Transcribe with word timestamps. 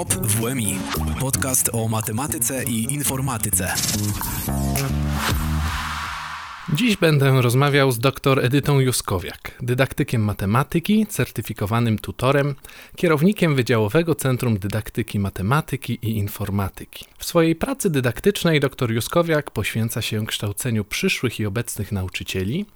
WOP 0.00 0.14
WMI. 0.14 0.78
Podcast 1.20 1.70
o 1.72 1.88
matematyce 1.88 2.64
i 2.64 2.92
informatyce. 2.94 3.74
Dziś 6.74 6.96
będę 6.96 7.42
rozmawiał 7.42 7.92
z 7.92 7.98
dr 7.98 8.44
Edytą 8.44 8.80
Juskowiak, 8.80 9.56
dydaktykiem 9.60 10.24
matematyki, 10.24 11.06
certyfikowanym 11.06 11.98
tutorem, 11.98 12.54
kierownikiem 12.96 13.54
Wydziałowego 13.54 14.14
Centrum 14.14 14.58
Dydaktyki 14.58 15.18
Matematyki 15.18 15.98
i 16.02 16.16
Informatyki. 16.16 17.04
W 17.18 17.24
swojej 17.24 17.56
pracy 17.56 17.90
dydaktycznej 17.90 18.60
dr 18.60 18.90
Juskowiak 18.90 19.50
poświęca 19.50 20.02
się 20.02 20.26
kształceniu 20.26 20.84
przyszłych 20.84 21.40
i 21.40 21.46
obecnych 21.46 21.92
nauczycieli, 21.92 22.66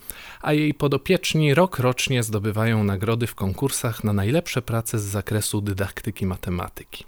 a 0.42 0.52
jej 0.52 0.74
podopieczni 0.74 1.54
rok 1.54 1.78
rocznie 1.78 2.22
zdobywają 2.22 2.84
nagrody 2.84 3.26
w 3.26 3.34
konkursach 3.34 4.04
na 4.04 4.12
najlepsze 4.12 4.62
prace 4.62 4.98
z 4.98 5.02
zakresu 5.02 5.60
dydaktyki 5.60 6.26
matematyki. 6.26 7.04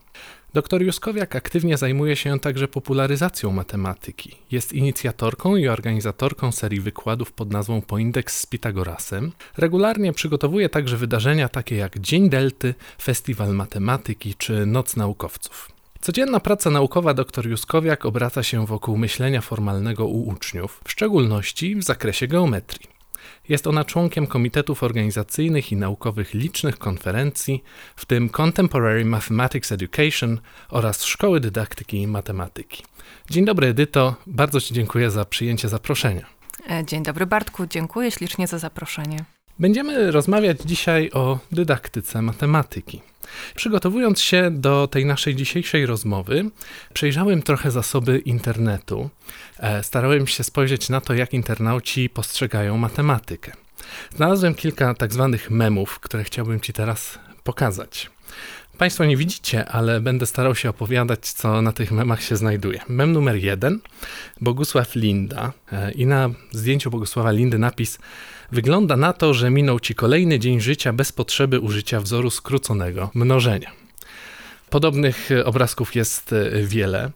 Dr 0.57 0.83
Juskowiak 0.83 1.37
aktywnie 1.37 1.77
zajmuje 1.77 2.17
się 2.17 2.41
także 2.41 2.69
popularyzacją 2.69 3.53
matematyki. 3.53 4.37
Jest 4.51 4.73
inicjatorką 4.73 5.57
i 5.57 5.69
organizatorką 5.69 6.53
serii 6.53 6.81
wykładów 6.81 7.33
pod 7.33 7.53
nazwą 7.53 7.83
Poindeks 7.83 8.41
z 8.41 8.47
Pitagorasem. 8.47 9.33
Regularnie 9.57 10.13
przygotowuje 10.13 10.69
także 10.69 10.97
wydarzenia 10.97 11.49
takie 11.49 11.77
jak 11.77 11.99
Dzień 11.99 12.31
Delty, 12.31 12.75
Festiwal 13.03 13.55
Matematyki 13.55 14.35
czy 14.35 14.67
Noc 14.67 14.97
Naukowców. 14.97 15.73
Codzienna 16.01 16.41
praca 16.41 16.71
naukowa 16.71 17.15
dr 17.15 17.47
Juskowiak 17.47 18.07
obraca 18.07 18.43
się 18.43 18.67
wokół 18.67 18.97
myślenia 18.97 19.41
formalnego 19.41 20.07
u 20.07 20.29
uczniów, 20.29 20.81
w 20.85 20.91
szczególności 20.91 21.77
w 21.77 21.83
zakresie 21.83 22.27
geometrii. 22.27 22.96
Jest 23.49 23.67
ona 23.67 23.85
członkiem 23.85 24.27
komitetów 24.27 24.83
organizacyjnych 24.83 25.73
i 25.73 25.77
naukowych 25.77 26.35
licznych 26.35 26.79
konferencji, 26.79 27.63
w 27.97 28.05
tym 28.05 28.29
Contemporary 28.29 29.05
Mathematics 29.05 29.73
Education 29.73 30.41
oraz 30.69 31.05
Szkoły 31.05 31.41
Dydaktyki 31.41 32.03
i 32.03 32.07
Matematyki. 32.07 32.83
Dzień 33.31 33.45
dobry, 33.45 33.67
Edyto. 33.67 34.15
Bardzo 34.27 34.61
Ci 34.61 34.75
dziękuję 34.75 35.11
za 35.11 35.25
przyjęcie 35.25 35.69
zaproszenia. 35.69 36.27
E, 36.71 36.85
dzień 36.85 37.03
dobry, 37.03 37.27
Bartku. 37.27 37.67
Dziękuję 37.67 38.11
ślicznie 38.11 38.47
za 38.47 38.59
zaproszenie. 38.59 39.25
Będziemy 39.59 40.11
rozmawiać 40.11 40.59
dzisiaj 40.65 41.11
o 41.11 41.39
dydaktyce 41.53 42.23
matematyki. 42.23 43.01
Przygotowując 43.55 44.21
się 44.21 44.51
do 44.51 44.89
tej 44.89 45.07
naszej 45.07 45.35
dzisiejszej 45.35 45.87
rozmowy, 45.87 46.51
przejrzałem 46.95 47.43
trochę 47.43 47.71
zasoby 47.71 48.19
internetu. 48.19 49.11
E, 49.59 49.83
starałem 49.83 50.27
się 50.27 50.45
spojrzeć 50.45 50.89
na 50.89 51.01
to, 51.01 51.15
jak 51.15 51.35
internauci 51.35 52.09
postrzegają 52.09 52.77
matematykę. 52.77 53.53
Znalazłem 54.17 54.55
kilka 54.55 54.95
tak 54.95 55.13
zwanych 55.13 55.51
memów, 55.51 56.01
które 56.01 56.25
chciałbym 56.25 56.61
Ci 56.61 56.73
teraz 56.73 57.19
pokazać. 57.45 58.11
Państwo 58.79 59.05
nie 59.05 59.17
widzicie, 59.17 59.69
ale 59.69 60.01
będę 60.01 60.27
starał 60.27 60.55
się 60.55 60.71
opowiadać, 60.71 61.33
co 61.33 61.63
na 61.63 61.73
tych 61.73 61.93
memach 61.93 62.23
się 62.23 62.37
znajduje. 62.37 62.81
Mem 62.89 63.13
numer 63.13 63.37
jeden, 63.37 63.81
Bogusław 64.41 64.95
Linda. 64.95 65.53
E, 65.73 65.93
I 65.93 66.07
na 66.07 66.31
zdjęciu 66.53 66.91
Bogusława 66.91 67.31
Lindy 67.31 67.59
napis 67.59 67.99
Wygląda 68.53 68.97
na 68.97 69.13
to, 69.13 69.35
że 69.35 69.51
minął 69.51 69.81
ci 69.81 69.95
kolejny 69.95 70.39
dzień 70.39 70.61
życia 70.61 70.93
bez 70.93 71.13
potrzeby 71.13 71.61
użycia 71.61 72.01
wzoru 72.01 72.31
skróconego 72.31 73.11
mnożenia. 73.15 73.73
Podobnych 74.71 75.31
e, 75.31 75.45
obrazków 75.45 75.95
jest 75.95 76.33
e, 76.33 76.63
wiele. 76.63 77.11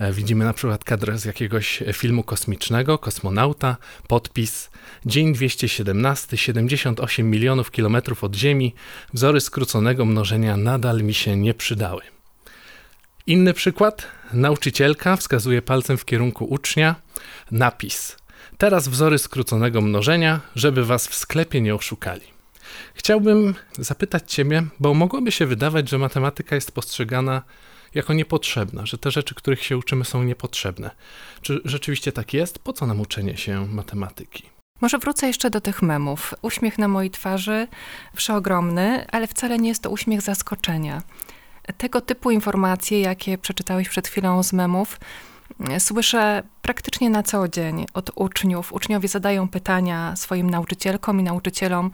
E, 0.00 0.12
widzimy 0.12 0.44
na 0.44 0.52
przykład 0.52 0.84
kadr 0.84 1.18
z 1.18 1.24
jakiegoś 1.24 1.82
filmu 1.92 2.22
kosmicznego, 2.22 2.98
kosmonauta, 2.98 3.76
podpis 4.08 4.70
Dzień 5.06 5.34
217, 5.34 6.36
78 6.36 7.30
milionów 7.30 7.70
kilometrów 7.70 8.24
od 8.24 8.34
Ziemi, 8.36 8.74
wzory 9.14 9.40
skróconego 9.40 10.04
mnożenia 10.04 10.56
nadal 10.56 11.02
mi 11.02 11.14
się 11.14 11.36
nie 11.36 11.54
przydały. 11.54 12.02
Inny 13.26 13.54
przykład, 13.54 14.06
nauczycielka 14.32 15.16
wskazuje 15.16 15.62
palcem 15.62 15.98
w 15.98 16.04
kierunku 16.04 16.44
ucznia, 16.44 16.94
napis 17.50 18.16
Teraz 18.62 18.88
wzory 18.88 19.18
skróconego 19.18 19.80
mnożenia, 19.80 20.40
żeby 20.56 20.84
was 20.84 21.08
w 21.08 21.14
sklepie 21.14 21.60
nie 21.60 21.74
oszukali. 21.74 22.26
Chciałbym 22.94 23.54
zapytać 23.78 24.32
Ciebie, 24.32 24.62
bo 24.80 24.94
mogłoby 24.94 25.32
się 25.32 25.46
wydawać, 25.46 25.88
że 25.88 25.98
matematyka 25.98 26.54
jest 26.54 26.72
postrzegana 26.72 27.42
jako 27.94 28.12
niepotrzebna, 28.12 28.86
że 28.86 28.98
te 28.98 29.10
rzeczy, 29.10 29.34
których 29.34 29.64
się 29.64 29.76
uczymy, 29.76 30.04
są 30.04 30.22
niepotrzebne. 30.22 30.90
Czy 31.40 31.60
rzeczywiście 31.64 32.12
tak 32.12 32.34
jest? 32.34 32.58
Po 32.58 32.72
co 32.72 32.86
nam 32.86 33.00
uczenie 33.00 33.36
się 33.36 33.66
matematyki? 33.66 34.50
Może 34.80 34.98
wrócę 34.98 35.26
jeszcze 35.26 35.50
do 35.50 35.60
tych 35.60 35.82
memów. 35.82 36.34
Uśmiech 36.42 36.78
na 36.78 36.88
mojej 36.88 37.10
twarzy, 37.10 37.66
przeogromny, 38.16 39.06
ale 39.10 39.26
wcale 39.26 39.58
nie 39.58 39.68
jest 39.68 39.82
to 39.82 39.90
uśmiech 39.90 40.22
zaskoczenia. 40.22 41.02
Tego 41.78 42.00
typu 42.00 42.30
informacje, 42.30 43.00
jakie 43.00 43.38
przeczytałeś 43.38 43.88
przed 43.88 44.08
chwilą 44.08 44.42
z 44.42 44.52
memów, 44.52 44.98
słyszę 45.78 46.42
praktycznie 46.62 47.10
na 47.10 47.22
co 47.22 47.48
dzień 47.48 47.86
od 47.94 48.10
uczniów. 48.14 48.72
Uczniowie 48.72 49.08
zadają 49.08 49.48
pytania 49.48 50.16
swoim 50.16 50.50
nauczycielkom 50.50 51.20
i 51.20 51.22
nauczycielom, 51.22 51.90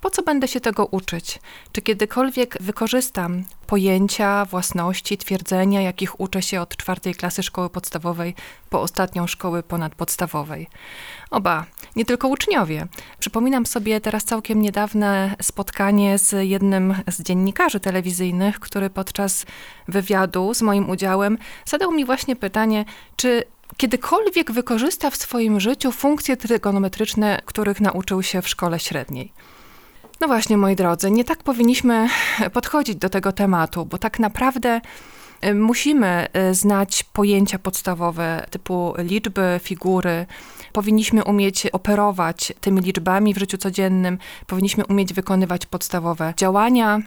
po 0.00 0.10
co 0.10 0.22
będę 0.22 0.48
się 0.48 0.60
tego 0.60 0.86
uczyć? 0.86 1.40
Czy 1.72 1.82
kiedykolwiek 1.82 2.56
wykorzystam 2.60 3.44
pojęcia, 3.66 4.44
własności, 4.44 5.18
twierdzenia, 5.18 5.80
jakich 5.80 6.20
uczę 6.20 6.42
się 6.42 6.60
od 6.60 6.76
czwartej 6.76 7.14
klasy 7.14 7.42
szkoły 7.42 7.70
podstawowej 7.70 8.34
po 8.70 8.82
ostatnią 8.82 9.26
szkoły 9.26 9.62
ponadpodstawowej? 9.62 10.68
Oba, 11.30 11.66
nie 11.96 12.04
tylko 12.04 12.28
uczniowie. 12.28 12.86
Przypominam 13.18 13.66
sobie 13.66 14.00
teraz 14.00 14.24
całkiem 14.24 14.62
niedawne 14.62 15.36
spotkanie 15.42 16.18
z 16.18 16.48
jednym 16.48 16.94
z 17.10 17.22
dziennikarzy 17.22 17.80
telewizyjnych, 17.80 18.60
który 18.60 18.90
podczas 18.90 19.46
wywiadu 19.88 20.54
z 20.54 20.62
moim 20.62 20.90
udziałem 20.90 21.38
zadał 21.64 21.92
mi 21.92 22.04
właśnie 22.04 22.36
pytanie, 22.36 22.84
czy 23.16 23.44
kiedykolwiek 23.76 24.52
wykorzysta 24.52 25.10
w 25.10 25.16
swoim 25.16 25.60
życiu 25.60 25.92
funkcje 25.92 26.36
trygonometryczne, 26.36 27.40
których 27.44 27.80
nauczył 27.80 28.22
się 28.22 28.42
w 28.42 28.48
szkole 28.48 28.80
średniej. 28.80 29.32
No 30.20 30.26
właśnie, 30.26 30.56
moi 30.56 30.76
drodzy, 30.76 31.10
nie 31.10 31.24
tak 31.24 31.42
powinniśmy 31.42 32.08
podchodzić 32.52 32.96
do 32.96 33.08
tego 33.08 33.32
tematu, 33.32 33.86
bo 33.86 33.98
tak 33.98 34.18
naprawdę 34.18 34.80
y, 35.44 35.54
musimy 35.54 36.26
y, 36.50 36.54
znać 36.54 37.04
pojęcia 37.04 37.58
podstawowe 37.58 38.46
typu 38.50 38.94
liczby, 38.98 39.60
figury. 39.62 40.26
Powinniśmy 40.76 41.24
umieć 41.24 41.66
operować 41.66 42.52
tymi 42.60 42.80
liczbami 42.80 43.34
w 43.34 43.38
życiu 43.38 43.58
codziennym, 43.58 44.18
powinniśmy 44.46 44.86
umieć 44.86 45.14
wykonywać 45.14 45.66
podstawowe 45.66 46.34
działania, 46.36 47.00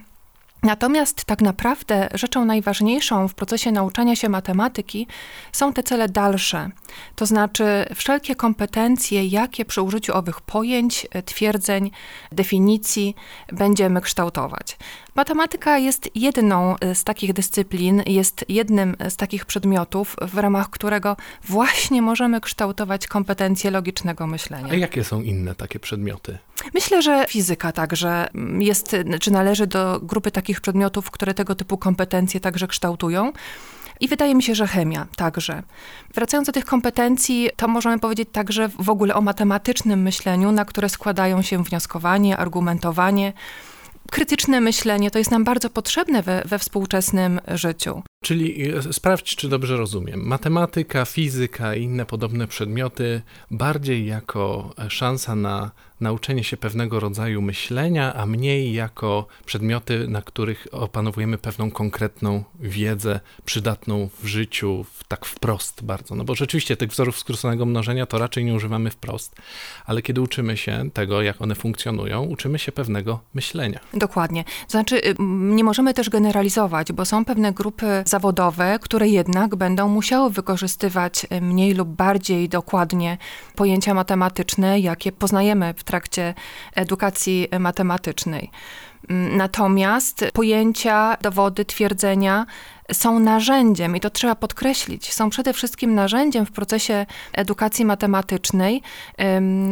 Natomiast 0.64 1.26
tak 1.26 1.42
naprawdę 1.42 2.10
rzeczą 2.14 2.46
najważniejszą 2.46 3.28
w 3.28 3.34
procesie 3.34 3.72
nauczania 3.72 4.16
się 4.16 4.30
matematyki 4.30 5.08
są 5.52 5.74
te 5.74 5.84
cele 5.84 6.10
dalsze, 6.10 6.70
to 7.16 7.26
znaczy 7.26 7.86
wszelkie 7.96 8.36
kompetencje, 8.36 9.26
jakie 9.26 9.66
przy 9.66 9.82
użyciu 9.82 10.18
owych 10.18 10.42
pojęć, 10.42 11.08
twierdzeń, 11.26 11.92
definicji 12.32 13.16
będziemy 13.54 14.02
kształtować. 14.02 14.78
Matematyka 15.16 15.78
jest 15.78 16.10
jedną 16.16 16.76
z 16.94 17.04
takich 17.04 17.34
dyscyplin, 17.34 18.04
jest 18.06 18.46
jednym 18.50 18.96
z 19.10 19.16
takich 19.18 19.46
przedmiotów, 19.46 20.16
w 20.22 20.38
ramach 20.38 20.70
którego 20.70 21.18
właśnie 21.44 22.02
możemy 22.02 22.42
kształtować 22.42 23.08
kompetencje 23.08 23.72
logicznego 23.72 24.28
myślenia. 24.28 24.68
A 24.72 24.76
jakie 24.76 25.04
są 25.04 25.22
inne 25.22 25.56
takie 25.56 25.80
przedmioty? 25.80 26.38
Myślę, 26.74 27.02
że 27.02 27.26
fizyka 27.30 27.72
także 27.72 28.30
jest, 28.60 28.96
czy 29.22 29.32
należy 29.32 29.68
do 29.68 30.00
grupy 30.04 30.32
takich 30.32 30.62
przedmiotów, 30.62 31.12
które 31.12 31.34
tego 31.34 31.56
typu 31.56 31.78
kompetencje 31.78 32.40
także 32.40 32.68
kształtują. 32.68 33.34
I 34.00 34.08
wydaje 34.08 34.36
mi 34.36 34.44
się, 34.44 34.56
że 34.56 34.68
chemia 34.68 35.08
także. 35.16 35.64
Wracając 36.14 36.46
do 36.46 36.52
tych 36.52 36.66
kompetencji, 36.66 37.50
to 37.56 37.68
możemy 37.68 38.00
powiedzieć 38.00 38.30
także 38.32 38.70
w 38.80 38.90
ogóle 38.90 39.16
o 39.16 39.22
matematycznym 39.22 40.02
myśleniu, 40.02 40.52
na 40.52 40.66
które 40.66 40.90
składają 40.90 41.42
się 41.42 41.64
wnioskowanie, 41.64 42.38
argumentowanie, 42.38 43.34
krytyczne 44.12 44.62
myślenie 44.62 45.12
to 45.12 45.18
jest 45.18 45.32
nam 45.32 45.44
bardzo 45.44 45.70
potrzebne 45.70 46.24
we, 46.24 46.44
we 46.46 46.60
współczesnym 46.60 47.40
życiu. 47.48 48.04
Czyli 48.24 48.72
e, 48.72 48.94
sprawdź, 48.94 49.36
czy 49.36 49.50
dobrze 49.50 49.78
rozumiem. 49.78 50.22
Matematyka, 50.28 51.06
fizyka 51.06 51.76
i 51.76 51.84
inne 51.84 52.06
podobne 52.06 52.48
przedmioty 52.48 53.22
bardziej 53.52 54.06
jako 54.06 54.74
e, 54.78 54.90
szansa 54.90 55.36
na 55.36 55.72
nauczenie 56.02 56.44
się 56.44 56.58
pewnego 56.58 57.00
rodzaju 57.00 57.42
myślenia, 57.42 58.14
a 58.14 58.26
mniej 58.26 58.74
jako 58.74 59.28
przedmioty, 59.46 60.08
na 60.08 60.22
których 60.22 60.68
opanowujemy 60.72 61.38
pewną 61.38 61.72
konkretną 61.72 62.44
wiedzę 62.60 63.20
przydatną 63.46 64.10
w 64.24 64.28
życiu, 64.28 64.86
tak 65.08 65.26
wprost 65.26 65.84
bardzo. 65.84 66.16
No 66.16 66.24
bo 66.24 66.36
rzeczywiście 66.36 66.78
tych 66.78 66.90
wzorów 66.90 67.20
skróconego 67.20 67.66
mnożenia 67.66 68.06
to 68.06 68.18
raczej 68.18 68.46
nie 68.46 68.54
używamy 68.54 68.90
wprost, 68.90 69.36
ale 69.86 70.02
kiedy 70.02 70.22
uczymy 70.22 70.58
się 70.58 70.90
tego, 70.94 71.22
jak 71.22 71.42
one 71.42 71.56
funkcjonują, 71.56 72.24
uczymy 72.24 72.60
się 72.60 72.72
pewnego 72.72 73.20
myślenia. 73.34 73.80
Dokładnie. 73.94 74.44
Znaczy, 74.68 75.02
nie 75.30 75.64
możemy 75.64 75.94
też 75.94 76.10
generalizować, 76.10 76.92
bo 76.92 77.06
są 77.06 77.26
pewne 77.26 77.54
grupy 77.54 78.04
zawodowe, 78.06 78.80
które 78.82 79.08
jednak 79.08 79.56
będą 79.56 79.90
musiały 79.90 80.30
wykorzystywać 80.30 81.28
mniej 81.42 81.74
lub 81.74 81.90
bardziej 81.90 82.50
dokładnie 82.50 83.18
pojęcia 83.56 83.94
matematyczne, 83.94 84.80
jakie 84.80 85.12
poznajemy 85.12 85.74
w 85.78 85.84
trakcie 85.90 86.34
edukacji 86.76 87.48
matematycznej. 87.60 88.52
Mm, 89.10 89.38
natomiast 89.38 90.26
pojęcia, 90.34 91.18
dowody, 91.22 91.66
twierdzenia 91.66 92.46
są 92.92 93.20
narzędziem, 93.20 93.96
i 93.96 94.00
to 94.00 94.10
trzeba 94.10 94.36
podkreślić, 94.36 95.14
są 95.14 95.30
przede 95.30 95.54
wszystkim 95.54 95.96
narzędziem 95.96 96.46
w 96.46 96.52
procesie 96.52 97.06
edukacji 97.34 97.86
matematycznej, 97.86 98.82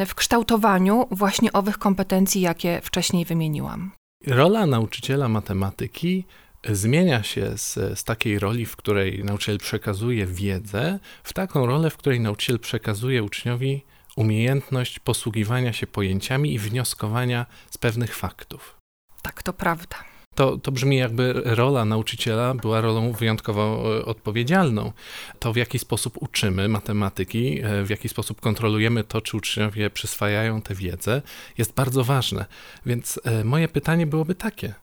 w 0.08 0.16
kształtowaniu 0.16 1.08
właśnie 1.12 1.54
owych 1.54 1.78
kompetencji, 1.78 2.42
jakie 2.42 2.82
wcześniej 2.84 3.26
wymieniłam. 3.26 3.92
Rola 4.28 4.66
nauczyciela 4.66 5.30
matematyki 5.30 6.26
zmienia 6.70 7.24
się 7.24 7.58
z, 7.58 8.00
z 8.00 8.04
takiej 8.04 8.40
roli, 8.40 8.66
w 8.66 8.76
której 8.76 9.24
nauczyciel 9.24 9.58
przekazuje 9.58 10.26
wiedzę, 10.26 11.00
w 11.24 11.34
taką 11.34 11.66
rolę, 11.66 11.90
w 11.90 11.98
której 11.98 12.20
nauczyciel 12.20 12.60
przekazuje 12.60 13.24
uczniowi 13.24 13.84
umiejętność 14.18 15.00
posługiwania 15.00 15.74
się 15.74 15.88
pojęciami 15.88 16.54
i 16.54 16.60
wnioskowania 16.60 17.46
z 17.72 17.78
pewnych 17.78 18.16
faktów. 18.16 18.78
Tak, 19.22 19.44
to 19.44 19.54
prawda. 19.54 19.98
To, 20.36 20.58
to 20.58 20.72
brzmi 20.72 20.98
jakby 20.98 21.42
rola 21.46 21.86
nauczyciela 21.86 22.54
była 22.54 22.82
rolą 22.82 23.12
wyjątkowo 23.12 23.84
e, 23.98 24.06
odpowiedzialną. 24.06 24.92
To 25.40 25.54
w 25.54 25.56
jaki 25.56 25.80
sposób 25.80 26.18
uczymy 26.22 26.68
matematyki, 26.68 27.62
e, 27.64 27.84
w 27.84 27.90
jaki 27.90 28.10
sposób 28.10 28.42
kontrolujemy 28.42 29.04
to, 29.04 29.22
czy 29.22 29.38
uczniowie 29.38 29.90
przyswajają 29.90 30.62
tę 30.62 30.76
wiedzę, 30.76 31.22
jest 31.58 31.74
bardzo 31.74 32.04
ważne. 32.04 32.46
Więc 32.86 33.20
e, 33.24 33.44
moje 33.44 33.68
pytanie 33.68 34.08
byłoby 34.08 34.36
takie: 34.36 34.74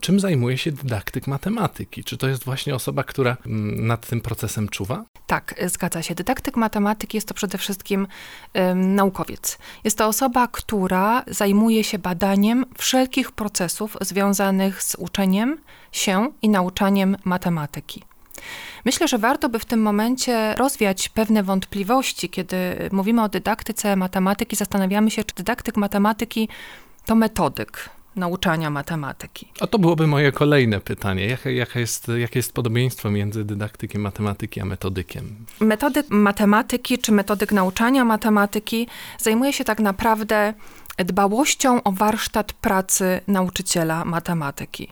Czym 0.00 0.20
zajmuje 0.20 0.58
się 0.58 0.72
dydaktyk 0.72 1.26
matematyki? 1.26 2.04
Czy 2.04 2.16
to 2.16 2.28
jest 2.28 2.44
właśnie 2.44 2.74
osoba, 2.74 3.04
która 3.04 3.36
mm, 3.46 3.86
nad 3.86 4.06
tym 4.06 4.20
procesem 4.20 4.68
czuwa? 4.68 5.04
Tak, 5.26 5.54
zgadza 5.66 6.02
się. 6.02 6.14
Dydaktyk 6.14 6.56
matematyki 6.56 7.16
jest 7.16 7.28
to 7.28 7.34
przede 7.34 7.58
wszystkim 7.58 8.06
naukowiec. 8.74 9.58
Jest 9.84 9.98
to 9.98 10.06
osoba, 10.06 10.48
która 10.52 11.24
zajmuje 11.26 11.84
się 11.84 11.98
badaniem 11.98 12.64
wszelkich 12.78 13.32
procesów 13.32 13.96
związanych 14.00 14.82
z 14.82 14.94
uczeniem 14.94 15.58
się 15.92 16.32
i 16.42 16.48
nauczaniem 16.48 17.16
matematyki. 17.24 18.02
Myślę, 18.84 19.08
że 19.08 19.18
warto 19.18 19.48
by 19.48 19.58
w 19.58 19.64
tym 19.64 19.82
momencie 19.82 20.54
rozwiać 20.54 21.08
pewne 21.08 21.42
wątpliwości, 21.42 22.28
kiedy 22.28 22.56
mówimy 22.92 23.22
o 23.22 23.28
dydaktyce 23.28 23.96
matematyki, 23.96 24.56
zastanawiamy 24.56 25.10
się, 25.10 25.24
czy 25.24 25.34
dydaktyk 25.34 25.76
matematyki 25.76 26.48
to 27.04 27.14
metodyk, 27.14 27.90
nauczania 28.18 28.70
matematyki. 28.70 29.48
A 29.60 29.66
to 29.66 29.78
byłoby 29.78 30.06
moje 30.06 30.32
kolejne 30.32 30.80
pytanie. 30.80 31.26
Jaka, 31.26 31.50
jaka 31.50 31.80
jest, 31.80 32.08
jakie 32.08 32.38
jest 32.38 32.52
podobieństwo 32.52 33.10
między 33.10 33.44
dydaktykiem 33.44 34.02
matematyki 34.02 34.60
a 34.60 34.64
metodykiem? 34.64 35.46
Metodyk 35.60 36.06
matematyki 36.10 36.98
czy 36.98 37.12
metodyk 37.12 37.52
nauczania 37.52 38.04
matematyki 38.04 38.88
zajmuje 39.18 39.52
się 39.52 39.64
tak 39.64 39.80
naprawdę 39.80 40.54
dbałością 40.98 41.82
o 41.82 41.92
warsztat 41.92 42.52
pracy 42.52 43.20
nauczyciela 43.28 44.04
matematyki. 44.04 44.88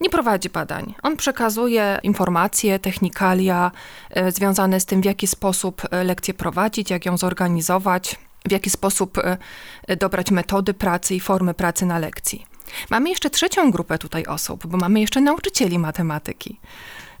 Nie 0.00 0.10
prowadzi 0.10 0.48
badań. 0.48 0.94
On 1.02 1.16
przekazuje 1.16 1.98
informacje, 2.02 2.78
technikalia 2.78 3.70
e, 4.10 4.32
związane 4.32 4.80
z 4.80 4.86
tym, 4.86 5.00
w 5.00 5.04
jaki 5.04 5.26
sposób 5.26 5.82
e, 5.90 6.04
lekcję 6.04 6.34
prowadzić, 6.34 6.90
jak 6.90 7.06
ją 7.06 7.16
zorganizować, 7.16 8.16
w 8.48 8.52
jaki 8.52 8.70
sposób 8.70 9.18
e, 9.18 9.96
dobrać 9.96 10.30
metody 10.30 10.74
pracy 10.74 11.14
i 11.14 11.20
formy 11.20 11.54
pracy 11.54 11.86
na 11.86 11.98
lekcji. 11.98 12.53
Mamy 12.90 13.10
jeszcze 13.10 13.30
trzecią 13.30 13.70
grupę 13.70 13.98
tutaj 13.98 14.26
osób, 14.26 14.66
bo 14.66 14.78
mamy 14.78 15.00
jeszcze 15.00 15.20
nauczycieli 15.20 15.78
matematyki. 15.78 16.60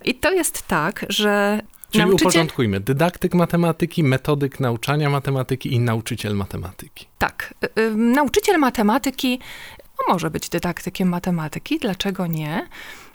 I 0.04 0.14
to 0.14 0.32
jest 0.32 0.62
tak, 0.66 1.06
że 1.08 1.62
Czyli 1.90 2.04
nauczyciel... 2.04 2.28
uporządkujmy. 2.28 2.80
Dydaktyk 2.80 3.34
matematyki, 3.34 4.04
metodyk 4.04 4.60
nauczania 4.60 5.10
matematyki 5.10 5.74
i 5.74 5.80
nauczyciel 5.80 6.34
matematyki. 6.34 7.06
Tak. 7.18 7.54
Y, 7.78 7.80
y, 7.80 7.94
nauczyciel 7.96 8.58
matematyki 8.58 9.38
no 9.98 10.12
może 10.14 10.30
być 10.30 10.48
dydaktykiem 10.48 11.08
matematyki, 11.08 11.78
dlaczego 11.78 12.26
nie? 12.26 12.68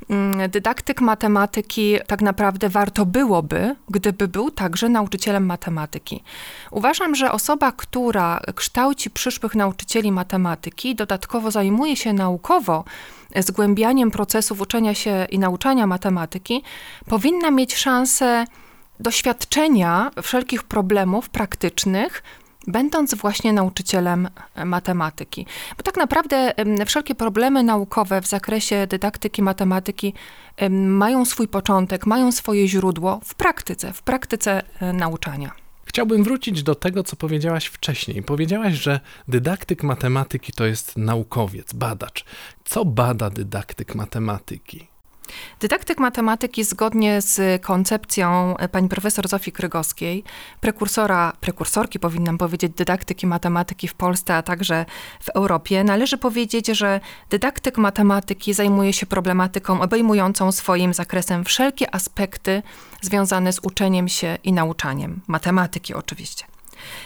Mm, 0.09 0.49
dydaktyk 0.49 1.01
matematyki 1.01 1.97
tak 2.07 2.21
naprawdę 2.21 2.69
warto 2.69 3.05
byłoby, 3.05 3.75
gdyby 3.89 4.27
był 4.27 4.51
także 4.51 4.89
nauczycielem 4.89 5.45
matematyki. 5.45 6.23
Uważam, 6.71 7.15
że 7.15 7.31
osoba, 7.31 7.71
która 7.71 8.41
kształci 8.55 9.09
przyszłych 9.09 9.55
nauczycieli 9.55 10.11
matematyki, 10.11 10.95
dodatkowo 10.95 11.51
zajmuje 11.51 11.95
się 11.95 12.13
naukowo 12.13 12.83
zgłębianiem 13.35 14.11
procesów 14.11 14.61
uczenia 14.61 14.93
się 14.93 15.27
i 15.31 15.39
nauczania 15.39 15.87
matematyki, 15.87 16.63
powinna 17.05 17.51
mieć 17.51 17.75
szansę 17.75 18.45
doświadczenia 18.99 20.11
wszelkich 20.21 20.63
problemów 20.63 21.29
praktycznych, 21.29 22.23
będąc 22.67 23.15
właśnie 23.15 23.53
nauczycielem 23.53 24.27
e, 24.55 24.65
matematyki. 24.65 25.45
Bo 25.77 25.83
tak 25.83 25.97
naprawdę 25.97 26.53
wszelkie 26.85 27.15
problemy 27.15 27.63
naukowe 27.63 28.21
w 28.21 28.27
zakresie 28.27 28.87
dydaktyki 28.87 29.41
matematyki 29.41 30.13
mają 30.71 31.25
swój 31.25 31.47
początek, 31.47 32.05
mają 32.05 32.31
swoje 32.31 32.67
źródło 32.67 33.19
w 33.23 33.35
praktyce, 33.35 33.93
w 33.93 34.01
praktyce 34.01 34.63
e, 34.81 34.93
nauczania. 34.93 35.51
Chciałbym 35.85 36.23
wrócić 36.23 36.63
do 36.63 36.75
tego, 36.75 37.03
co 37.03 37.15
powiedziałaś 37.15 37.65
wcześniej. 37.65 38.23
Powiedziałaś, 38.23 38.73
że 38.73 38.99
dydaktyk 39.27 39.83
matematyki 39.83 40.53
to 40.53 40.65
jest 40.65 40.97
naukowiec, 40.97 41.73
badacz. 41.73 42.25
Co 42.65 42.85
bada 42.85 43.29
dydaktyk 43.29 43.95
matematyki? 43.95 44.88
Dydaktyk 45.59 45.99
matematyki 45.99 46.63
zgodnie 46.63 47.21
z 47.21 47.61
koncepcją 47.61 48.55
pani 48.71 48.89
profesor 48.89 49.27
Zofii 49.27 49.51
Krygowskiej, 49.51 50.23
prekursora, 50.61 51.33
prekursorki 51.39 51.99
powinnam 51.99 52.37
powiedzieć, 52.37 52.71
dydaktyki 52.75 53.27
matematyki 53.27 53.87
w 53.87 53.93
Polsce, 53.93 54.35
a 54.35 54.41
także 54.41 54.85
w 55.19 55.29
Europie, 55.29 55.83
należy 55.83 56.17
powiedzieć, 56.17 56.67
że 56.67 56.99
dydaktyk 57.29 57.77
matematyki 57.77 58.53
zajmuje 58.53 58.93
się 58.93 59.05
problematyką 59.05 59.81
obejmującą 59.81 60.51
swoim 60.51 60.93
zakresem 60.93 61.43
wszelkie 61.45 61.95
aspekty 61.95 62.63
związane 63.01 63.53
z 63.53 63.59
uczeniem 63.59 64.07
się 64.07 64.37
i 64.43 64.53
nauczaniem. 64.53 65.21
Matematyki 65.27 65.93
oczywiście. 65.93 66.48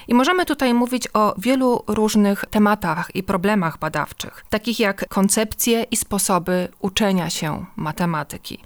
I 0.07 0.13
możemy 0.13 0.45
tutaj 0.45 0.73
mówić 0.73 1.07
o 1.13 1.35
wielu 1.37 1.83
różnych 1.87 2.45
tematach 2.51 3.15
i 3.15 3.23
problemach 3.23 3.77
badawczych, 3.77 4.45
takich 4.49 4.79
jak 4.79 5.07
koncepcje 5.07 5.83
i 5.91 5.97
sposoby 5.97 6.67
uczenia 6.79 7.29
się 7.29 7.65
matematyki 7.75 8.59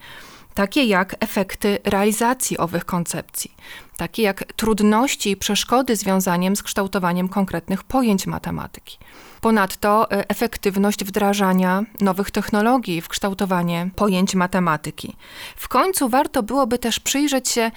takie 0.57 0.83
jak 0.83 1.15
efekty 1.19 1.79
realizacji 1.83 2.57
owych 2.57 2.85
koncepcji, 2.85 3.55
takie 3.97 4.23
jak 4.23 4.43
trudności 4.55 5.31
i 5.31 5.37
przeszkody 5.37 5.95
związane 5.95 6.55
z 6.55 6.63
kształtowaniem 6.63 7.29
konkretnych 7.29 7.83
pojęć 7.83 8.27
matematyki. 8.27 8.97
Ponadto 9.41 10.11
e, 10.11 10.29
efektywność 10.29 11.03
wdrażania 11.03 11.83
nowych 12.01 12.31
technologii 12.31 13.01
w 13.01 13.07
kształtowanie 13.07 13.89
pojęć 13.95 14.35
matematyki. 14.35 15.15
W 15.55 15.67
końcu 15.67 16.09
warto 16.09 16.43
byłoby 16.43 16.79
też 16.79 16.99
przyjrzeć 16.99 17.49
się 17.49 17.71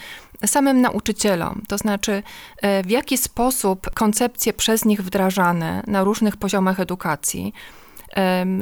samym 0.46 0.80
nauczycielom, 0.80 1.62
to 1.68 1.78
znaczy 1.78 2.22
e, 2.62 2.82
w 2.82 2.90
jaki 2.90 3.18
sposób 3.18 3.90
koncepcje 3.94 4.52
przez 4.52 4.84
nich 4.84 5.02
wdrażane 5.02 5.82
na 5.86 6.04
różnych 6.04 6.36
poziomach 6.36 6.80
edukacji 6.80 7.52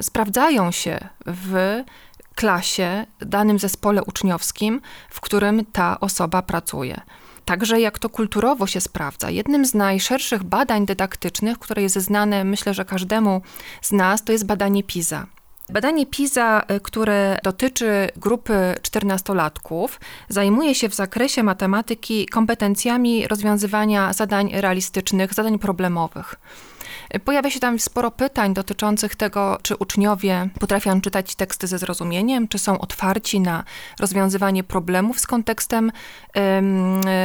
sprawdzają 0.03 0.71
się 0.71 1.09
w 1.27 1.83
klasie, 2.39 3.07
danym 3.21 3.59
zespole 3.59 4.03
uczniowskim, 4.03 4.81
w 5.11 5.21
którym 5.21 5.65
ta 5.73 6.01
osoba 6.01 6.43
pracuje. 6.43 7.01
Także 7.45 7.81
jak 7.81 7.99
to 7.99 8.09
kulturowo 8.09 8.67
się 8.67 8.81
sprawdza. 8.81 9.31
Jednym 9.31 9.67
z 9.67 9.75
najszerszych 9.75 10.45
badań 10.45 10.87
dydaktycznych, 10.87 11.59
które 11.59 11.83
jest 11.83 11.99
znane 11.99 12.45
myślę, 12.45 12.75
że 12.75 12.85
każdemu 12.85 13.43
z 13.83 13.93
nas, 13.93 14.25
to 14.25 14.33
jest 14.33 14.47
badanie 14.47 14.83
PISA. 14.83 15.27
Badanie 15.69 16.07
PISA, 16.07 16.63
y, 16.77 16.81
które 16.81 17.39
dotyczy 17.43 18.09
grupy 18.17 18.75
14-latków, 18.83 19.89
zajmuje 20.29 20.75
się 20.75 20.89
w 20.89 20.95
zakresie 20.95 21.43
matematyki 21.43 22.27
kompetencjami 22.27 23.29
rozwiązywania 23.29 24.13
zadań 24.13 24.51
realistycznych, 24.55 25.35
zadań 25.35 25.59
problemowych. 25.59 26.35
Pojawia 27.25 27.51
się 27.51 27.61
tam 27.61 27.79
sporo 27.79 28.11
pytań 28.11 28.55
dotyczących 28.55 29.17
tego, 29.17 29.59
czy 29.63 29.77
uczniowie 29.77 30.49
potrafią 30.61 31.01
czytać 31.01 31.35
teksty 31.35 31.67
ze 31.67 31.79
zrozumieniem, 31.79 32.49
czy 32.49 32.59
są 32.59 32.79
otwarci 32.79 33.41
na 33.41 33.65
rozwiązywanie 34.01 34.65
problemów 34.65 35.21
z 35.21 35.27
kontekstem 35.27 35.93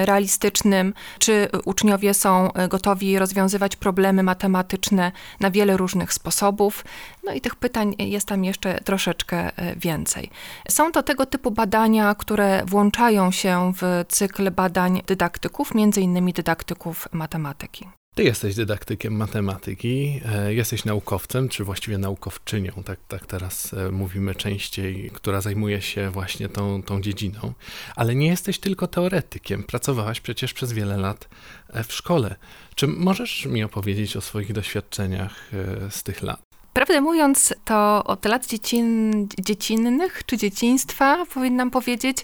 realistycznym, 0.06 0.94
czy 1.20 1.48
uczniowie 1.66 2.14
są 2.14 2.50
gotowi 2.70 3.20
rozwiązywać 3.20 3.76
problemy 3.76 4.24
matematyczne 4.24 5.12
na 5.40 5.52
wiele 5.52 5.78
różnych 5.78 6.14
sposobów. 6.14 6.86
No 7.24 7.34
i 7.34 7.42
tych 7.42 7.56
pytań 7.56 7.96
jest 8.00 8.28
tam 8.28 8.44
jeszcze 8.44 8.80
troszeczkę 8.84 9.58
e, 9.58 9.76
więcej. 9.76 10.30
Są 10.70 10.92
to 10.92 11.04
tego 11.04 11.26
typu 11.26 11.52
badania, 11.52 12.16
które 12.16 12.66
włączają 12.66 13.32
się 13.32 13.74
w 13.82 14.06
cykl 14.08 14.52
badań 14.52 15.02
dydaktyków, 15.08 15.76
między 15.76 16.02
innymi 16.02 16.34
dydaktyków 16.34 17.08
matematyki. 17.12 18.03
Ty 18.16 18.24
jesteś 18.24 18.56
dydaktykiem 18.56 19.16
matematyki, 19.16 20.22
e, 20.26 20.54
jesteś 20.54 20.86
naukowcem, 20.86 21.50
czy 21.50 21.64
właściwie 21.64 21.98
naukowczynią, 21.98 22.72
tak, 22.86 23.00
tak 23.08 23.26
teraz 23.26 23.74
e, 23.74 23.92
mówimy 23.92 24.36
częściej, 24.36 25.12
która 25.14 25.42
zajmuje 25.42 25.82
się 25.82 26.10
właśnie 26.10 26.50
tą, 26.50 26.84
tą 26.84 27.02
dziedziną, 27.02 27.54
ale 27.96 28.16
nie 28.16 28.28
jesteś 28.28 28.60
tylko 28.60 28.88
teoretykiem. 28.88 29.64
Pracowałaś 29.64 30.22
przecież 30.22 30.54
przez 30.54 30.74
wiele 30.74 30.98
lat 30.98 31.30
e, 31.70 31.84
w 31.84 31.94
szkole. 31.94 32.36
Czy 32.76 32.88
możesz 32.88 33.46
mi 33.46 33.64
opowiedzieć 33.64 34.18
o 34.18 34.22
swoich 34.22 34.54
doświadczeniach 34.54 35.50
z 35.90 36.04
tych 36.04 36.22
lat? 36.22 36.42
Prawdę 36.74 37.02
mówiąc, 37.02 37.54
to 37.66 38.04
od 38.04 38.26
lat 38.26 38.48
dziecin, 38.48 39.12
dziecinnych 39.40 40.24
czy 40.26 40.38
dzieciństwa, 40.38 41.26
powinnam 41.34 41.72
powiedzieć, 41.72 42.18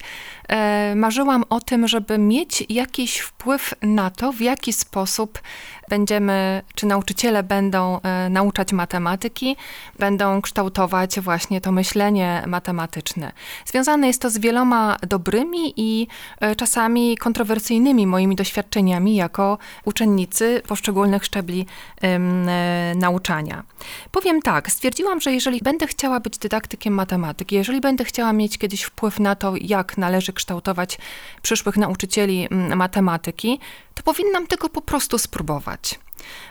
marzyłam 0.95 1.43
o 1.49 1.59
tym, 1.59 1.87
żeby 1.87 2.17
mieć 2.17 2.63
jakiś 2.69 3.19
wpływ 3.19 3.73
na 3.81 4.09
to, 4.09 4.31
w 4.31 4.41
jaki 4.41 4.73
sposób 4.73 5.39
będziemy, 5.89 6.61
czy 6.75 6.85
nauczyciele 6.85 7.43
będą 7.43 8.01
e, 8.01 8.29
nauczać 8.29 8.73
matematyki, 8.73 9.55
będą 9.99 10.41
kształtować 10.41 11.19
właśnie 11.19 11.61
to 11.61 11.71
myślenie 11.71 12.43
matematyczne. 12.47 13.31
Związane 13.65 14.07
jest 14.07 14.21
to 14.21 14.29
z 14.29 14.37
wieloma 14.37 14.97
dobrymi 15.07 15.73
i 15.77 16.07
e, 16.39 16.55
czasami 16.55 17.17
kontrowersyjnymi 17.17 18.07
moimi 18.07 18.35
doświadczeniami 18.35 19.15
jako 19.15 19.57
uczennicy 19.85 20.61
poszczególnych 20.67 21.25
szczebli 21.25 21.65
e, 22.01 22.19
nauczania. 22.95 23.63
Powiem 24.11 24.41
tak, 24.41 24.71
stwierdziłam, 24.71 25.21
że 25.21 25.31
jeżeli 25.33 25.59
będę 25.61 25.87
chciała 25.87 26.19
być 26.19 26.37
dydaktykiem 26.37 26.93
matematyki, 26.93 27.55
jeżeli 27.55 27.81
będę 27.81 28.05
chciała 28.05 28.33
mieć 28.33 28.57
kiedyś 28.57 28.83
wpływ 28.83 29.19
na 29.19 29.35
to, 29.35 29.53
jak 29.61 29.97
należy 29.97 30.33
kształtować 30.33 30.97
przyszłych 31.41 31.77
nauczycieli 31.77 32.47
matematyki, 32.75 33.59
to 33.99 34.03
powinnam 34.03 34.47
tego 34.47 34.69
po 34.69 34.81
prostu 34.81 35.17
spróbować. 35.17 35.99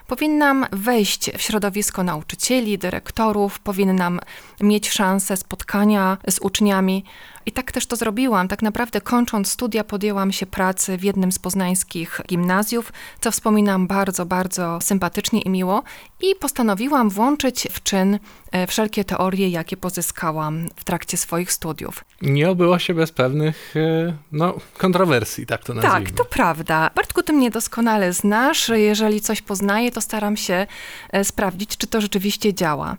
Powinnam 0.07 0.67
wejść 0.73 1.31
w 1.39 1.41
środowisko 1.41 2.03
nauczycieli, 2.03 2.79
dyrektorów, 2.79 3.59
powinnam 3.61 4.21
mieć 4.61 4.91
szansę 4.91 5.37
spotkania 5.37 6.19
z 6.29 6.39
uczniami. 6.39 7.05
I 7.47 7.53
tak 7.53 7.73
też 7.73 7.87
to 7.87 7.97
zrobiłam. 7.97 8.49
Tak 8.49 8.63
naprawdę 8.63 9.01
kończąc 9.01 9.49
studia 9.49 9.85
podjęłam 9.85 10.33
się 10.33 10.47
pracy 10.47 10.97
w 10.97 11.05
jednym 11.05 11.33
z 11.33 11.39
poznańskich 11.39 12.21
gimnazjów, 12.29 12.93
co 13.21 13.31
wspominam 13.31 13.87
bardzo, 13.87 14.27
bardzo 14.27 14.79
sympatycznie 14.81 15.41
i 15.41 15.51
miło 15.51 15.83
i 16.21 16.35
postanowiłam 16.35 17.11
włączyć 17.11 17.69
w 17.71 17.83
czyn 17.83 18.19
e, 18.53 18.67
wszelkie 18.67 19.05
teorie, 19.05 19.49
jakie 19.49 19.77
pozyskałam 19.77 20.69
w 20.77 20.85
trakcie 20.85 21.17
swoich 21.17 21.53
studiów. 21.53 22.05
Nie 22.23 22.51
obyło 22.51 22.79
się 22.79 22.95
bez 22.95 23.13
pewnych 23.13 23.75
e, 23.77 24.17
no, 24.33 24.55
kontrowersji, 24.79 25.47
tak 25.47 25.65
to 25.65 25.75
nazwijmy. 25.75 26.07
Tak, 26.07 26.11
to 26.15 26.25
prawda. 26.25 26.91
Bartku, 26.95 27.23
ty 27.23 27.33
mnie 27.33 27.51
doskonale 27.51 28.13
znasz. 28.13 28.69
Jeżeli 28.69 29.21
coś 29.21 29.43
poznaję, 29.59 29.91
to 29.91 30.01
staram 30.01 30.37
się 30.37 30.67
e, 31.13 31.25
sprawdzić, 31.25 31.77
czy 31.77 31.87
to 31.87 32.01
rzeczywiście 32.01 32.55
działa. 32.55 32.97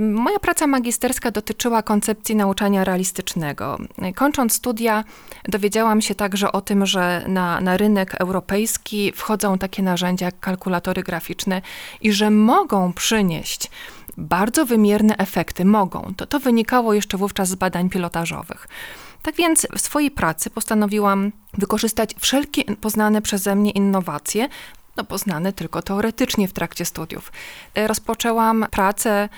Moja 0.00 0.38
praca 0.38 0.66
magisterska 0.66 1.30
dotyczyła 1.30 1.82
koncepcji 1.82 2.36
nauczania 2.36 2.84
realistycznego. 2.84 3.78
Kończąc 4.14 4.52
studia, 4.52 5.04
dowiedziałam 5.44 6.00
się 6.00 6.14
także 6.14 6.52
o 6.52 6.60
tym, 6.60 6.86
że 6.86 7.24
na, 7.28 7.60
na 7.60 7.76
rynek 7.76 8.14
europejski 8.14 9.12
wchodzą 9.12 9.58
takie 9.58 9.82
narzędzia 9.82 10.26
jak 10.26 10.40
kalkulatory 10.40 11.02
graficzne 11.02 11.62
i 12.00 12.12
że 12.12 12.30
mogą 12.30 12.92
przynieść 12.92 13.70
bardzo 14.16 14.66
wymierne 14.66 15.16
efekty. 15.16 15.64
Mogą. 15.64 16.14
To, 16.16 16.26
to 16.26 16.40
wynikało 16.40 16.94
jeszcze 16.94 17.16
wówczas 17.16 17.48
z 17.48 17.54
badań 17.54 17.88
pilotażowych. 17.88 18.68
Tak 19.22 19.36
więc 19.36 19.66
w 19.76 19.80
swojej 19.80 20.10
pracy 20.10 20.50
postanowiłam 20.50 21.32
wykorzystać 21.58 22.14
wszelkie 22.18 22.64
poznane 22.64 23.22
przeze 23.22 23.56
mnie 23.56 23.70
innowacje 23.70 24.48
no, 25.00 25.04
poznane 25.04 25.52
tylko 25.52 25.82
teoretycznie 25.82 26.48
w 26.48 26.52
trakcie 26.52 26.84
studiów. 26.84 27.32
E, 27.74 27.86
rozpoczęłam 27.86 28.66
pracę 28.70 29.28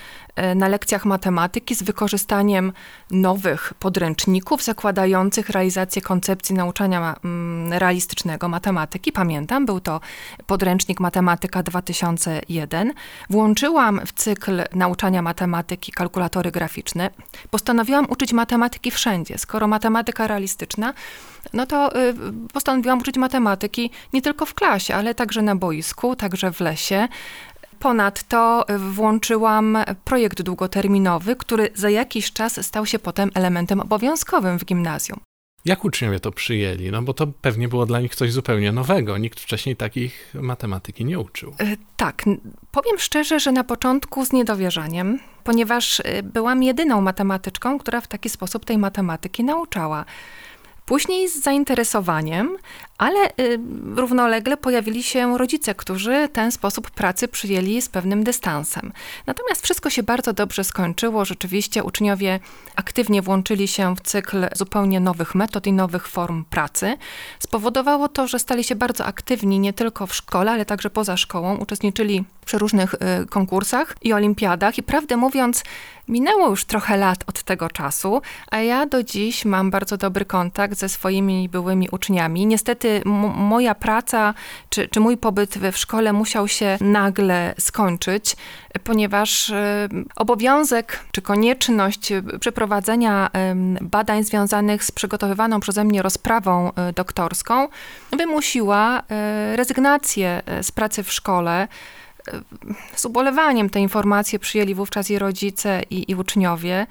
na 0.55 0.67
lekcjach 0.67 1.05
matematyki 1.05 1.75
z 1.75 1.83
wykorzystaniem 1.83 2.73
nowych 3.11 3.73
podręczników 3.79 4.63
zakładających 4.63 5.49
realizację 5.49 6.01
koncepcji 6.01 6.55
nauczania 6.55 7.15
mm, 7.23 7.73
realistycznego 7.73 8.49
matematyki. 8.49 9.11
Pamiętam, 9.11 9.65
był 9.65 9.79
to 9.79 9.99
podręcznik 10.47 10.99
Matematyka 10.99 11.63
2001. 11.63 12.93
Włączyłam 13.29 14.01
w 14.05 14.13
cykl 14.13 14.63
nauczania 14.75 15.21
matematyki 15.21 15.91
kalkulatory 15.91 16.51
graficzne. 16.51 17.09
Postanowiłam 17.49 18.05
uczyć 18.09 18.33
matematyki 18.33 18.91
wszędzie. 18.91 19.37
Skoro 19.37 19.67
matematyka 19.67 20.27
realistyczna, 20.27 20.93
no 21.53 21.65
to 21.65 21.95
y, 22.01 22.13
postanowiłam 22.53 22.99
uczyć 22.99 23.17
matematyki 23.17 23.91
nie 24.13 24.21
tylko 24.21 24.45
w 24.45 24.53
klasie, 24.53 24.95
ale 24.95 25.15
także 25.15 25.41
na 25.41 25.55
boisku, 25.55 26.15
także 26.15 26.51
w 26.51 26.59
lesie. 26.59 27.07
Ponadto 27.83 28.65
włączyłam 28.77 29.77
projekt 30.05 30.41
długoterminowy, 30.41 31.35
który 31.35 31.69
za 31.75 31.89
jakiś 31.89 32.33
czas 32.33 32.65
stał 32.65 32.85
się 32.85 32.99
potem 32.99 33.31
elementem 33.33 33.79
obowiązkowym 33.79 34.59
w 34.59 34.65
gimnazjum. 34.65 35.19
Jak 35.65 35.85
uczniowie 35.85 36.19
to 36.19 36.31
przyjęli? 36.31 36.91
No 36.91 37.01
bo 37.01 37.13
to 37.13 37.27
pewnie 37.27 37.67
było 37.67 37.85
dla 37.85 37.99
nich 37.99 38.15
coś 38.15 38.31
zupełnie 38.31 38.71
nowego. 38.71 39.17
Nikt 39.17 39.39
wcześniej 39.39 39.75
takich 39.75 40.33
matematyki 40.33 41.05
nie 41.05 41.19
uczył. 41.19 41.55
E, 41.59 41.77
tak, 41.97 42.23
powiem 42.71 42.99
szczerze, 42.99 43.39
że 43.39 43.51
na 43.51 43.63
początku 43.63 44.25
z 44.25 44.31
niedowierzaniem, 44.31 45.19
ponieważ 45.43 45.99
e, 45.99 46.23
byłam 46.23 46.63
jedyną 46.63 47.01
matematyczką, 47.01 47.79
która 47.79 48.01
w 48.01 48.07
taki 48.07 48.29
sposób 48.29 48.65
tej 48.65 48.77
matematyki 48.77 49.43
nauczała. 49.43 50.05
Później 50.85 51.29
z 51.29 51.41
zainteresowaniem, 51.41 52.57
ale 52.97 53.19
y, 53.39 53.59
równolegle 53.95 54.57
pojawili 54.57 55.03
się 55.03 55.37
rodzice, 55.37 55.75
którzy 55.75 56.29
ten 56.33 56.51
sposób 56.51 56.91
pracy 56.91 57.27
przyjęli 57.27 57.81
z 57.81 57.89
pewnym 57.89 58.23
dystansem. 58.23 58.93
Natomiast 59.25 59.63
wszystko 59.63 59.89
się 59.89 60.03
bardzo 60.03 60.33
dobrze 60.33 60.63
skończyło. 60.63 61.25
Rzeczywiście 61.25 61.83
uczniowie 61.83 62.39
aktywnie 62.75 63.21
włączyli 63.21 63.67
się 63.67 63.95
w 63.95 64.01
cykl 64.01 64.47
zupełnie 64.55 64.99
nowych 64.99 65.35
metod 65.35 65.67
i 65.67 65.73
nowych 65.73 66.07
form 66.07 66.45
pracy. 66.45 66.97
Spowodowało 67.39 68.07
to, 68.07 68.27
że 68.27 68.39
stali 68.39 68.63
się 68.63 68.75
bardzo 68.75 69.05
aktywni 69.05 69.59
nie 69.59 69.73
tylko 69.73 70.07
w 70.07 70.15
szkole, 70.15 70.51
ale 70.51 70.65
także 70.65 70.89
poza 70.89 71.17
szkołą. 71.17 71.57
Uczestniczyli 71.57 72.23
przy 72.45 72.57
różnych 72.57 72.93
y, 72.93 72.97
konkursach 73.29 73.95
i 74.01 74.13
olimpiadach 74.13 74.77
i 74.77 74.83
prawdę 74.83 75.17
mówiąc, 75.17 75.63
minęło 76.07 76.49
już 76.49 76.65
trochę 76.65 76.97
lat 76.97 77.23
od 77.27 77.43
tego 77.43 77.69
czasu, 77.69 78.21
a 78.51 78.59
ja 78.59 78.85
do 78.85 79.03
dziś 79.03 79.45
mam 79.45 79.71
bardzo 79.71 79.97
dobry 79.97 80.25
kontakt 80.25 80.77
ze 80.77 80.89
swoimi 80.89 81.49
byłymi 81.49 81.89
uczniami. 81.91 82.45
Niestety 82.45 82.82
moja 83.35 83.75
praca 83.75 84.33
czy, 84.69 84.87
czy 84.87 84.99
mój 84.99 85.17
pobyt 85.17 85.57
w 85.71 85.77
szkole 85.77 86.13
musiał 86.13 86.47
się 86.47 86.77
nagle 86.81 87.55
skończyć, 87.59 88.35
ponieważ 88.83 89.49
e, 89.49 89.87
obowiązek 90.15 90.99
czy 91.11 91.21
konieczność 91.21 92.13
przeprowadzenia 92.39 93.29
badań 93.81 94.23
związanych 94.23 94.83
z 94.83 94.91
przygotowywaną 94.91 95.59
przeze 95.59 95.83
mnie 95.83 96.01
rozprawą 96.01 96.73
e, 96.73 96.93
doktorską 96.93 97.67
wymusiła 98.11 99.03
e, 99.09 99.55
rezygnację 99.55 100.41
z 100.61 100.71
pracy 100.71 101.03
w 101.03 101.13
szkole. 101.13 101.67
Z 102.95 103.05
ubolewaniem 103.05 103.69
te 103.69 103.79
informacje 103.79 104.39
przyjęli 104.39 104.73
wówczas 104.73 105.09
i 105.09 105.19
rodzice, 105.19 105.81
i, 105.89 106.11
i 106.11 106.15
uczniowie. 106.15 106.87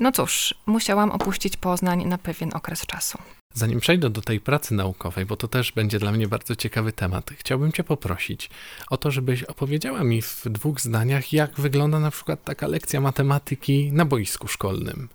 No 0.00 0.12
cóż, 0.12 0.54
musiałam 0.66 1.10
opuścić 1.10 1.56
Poznań 1.56 2.04
na 2.04 2.18
pewien 2.18 2.50
okres 2.54 2.86
czasu. 2.86 3.18
Zanim 3.56 3.80
przejdę 3.80 4.10
do 4.10 4.20
tej 4.20 4.40
pracy 4.40 4.74
naukowej, 4.74 5.26
bo 5.26 5.36
to 5.36 5.48
też 5.48 5.72
będzie 5.72 5.98
dla 5.98 6.12
mnie 6.12 6.28
bardzo 6.28 6.56
ciekawy 6.56 6.92
temat, 6.92 7.30
chciałbym 7.38 7.72
Cię 7.72 7.84
poprosić 7.84 8.50
o 8.90 8.96
to, 8.96 9.10
żebyś 9.10 9.42
opowiedziała 9.42 10.04
mi 10.04 10.22
w 10.22 10.42
dwóch 10.44 10.80
zdaniach, 10.80 11.32
jak 11.32 11.60
wygląda 11.60 12.00
na 12.00 12.10
przykład 12.10 12.44
taka 12.44 12.66
lekcja 12.66 13.00
matematyki 13.00 13.92
na 13.92 14.04
boisku 14.04 14.48
szkolnym. 14.48 15.08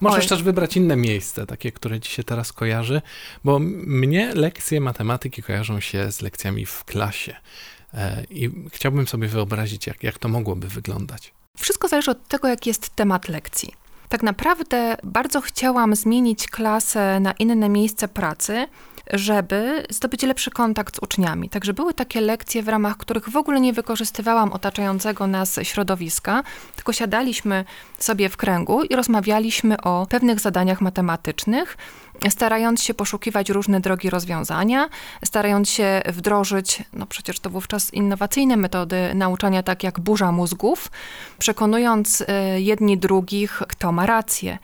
Możesz 0.00 0.24
Oj. 0.24 0.28
też 0.28 0.42
wybrać 0.42 0.76
inne 0.76 0.96
miejsce, 0.96 1.46
takie, 1.46 1.72
które 1.72 2.00
ci 2.00 2.12
się 2.12 2.24
teraz 2.24 2.52
kojarzy, 2.52 3.02
bo 3.44 3.58
mnie 3.58 4.34
lekcje 4.34 4.80
matematyki 4.80 5.42
kojarzą 5.42 5.80
się 5.80 6.12
z 6.12 6.22
lekcjami 6.22 6.66
w 6.66 6.84
klasie. 6.84 7.36
E, 7.94 8.24
I 8.30 8.50
chciałbym 8.72 9.06
sobie 9.06 9.28
wyobrazić, 9.28 9.86
jak, 9.86 10.02
jak 10.02 10.18
to 10.18 10.28
mogłoby 10.28 10.68
wyglądać. 10.68 11.32
Wszystko 11.58 11.88
zależy 11.88 12.10
od 12.10 12.28
tego, 12.28 12.48
jaki 12.48 12.70
jest 12.70 12.96
temat 12.96 13.28
lekcji. 13.28 13.87
Tak 14.08 14.22
naprawdę 14.22 14.96
bardzo 15.04 15.40
chciałam 15.40 15.96
zmienić 15.96 16.46
klasę 16.46 17.20
na 17.20 17.32
inne 17.32 17.68
miejsce 17.68 18.08
pracy, 18.08 18.66
żeby 19.12 19.86
zdobyć 19.90 20.22
lepszy 20.22 20.50
kontakt 20.50 20.96
z 20.96 20.98
uczniami. 21.02 21.48
Także 21.48 21.72
były 21.72 21.94
takie 21.94 22.20
lekcje, 22.20 22.62
w 22.62 22.68
ramach 22.68 22.96
których 22.96 23.28
w 23.28 23.36
ogóle 23.36 23.60
nie 23.60 23.72
wykorzystywałam 23.72 24.52
otaczającego 24.52 25.26
nas 25.26 25.60
środowiska, 25.62 26.42
tylko 26.76 26.92
siadaliśmy 26.92 27.64
sobie 27.98 28.28
w 28.28 28.36
kręgu 28.36 28.82
i 28.82 28.96
rozmawialiśmy 28.96 29.80
o 29.80 30.06
pewnych 30.10 30.40
zadaniach 30.40 30.80
matematycznych, 30.80 31.76
starając 32.28 32.82
się 32.82 32.94
poszukiwać 32.94 33.50
różne 33.50 33.80
drogi 33.80 34.10
rozwiązania, 34.10 34.88
starając 35.24 35.70
się 35.70 36.02
wdrożyć, 36.06 36.82
no 36.92 37.06
przecież 37.06 37.40
to 37.40 37.50
wówczas 37.50 37.94
innowacyjne 37.94 38.56
metody 38.56 39.14
nauczania, 39.14 39.62
tak 39.62 39.82
jak 39.82 40.00
burza 40.00 40.32
mózgów, 40.32 40.90
przekonując 41.38 42.24
e, 42.28 42.60
jedni 42.60 42.98
drugich, 42.98 43.62
kto 43.68 43.92
ma 43.92 44.06
rację. 44.06 44.58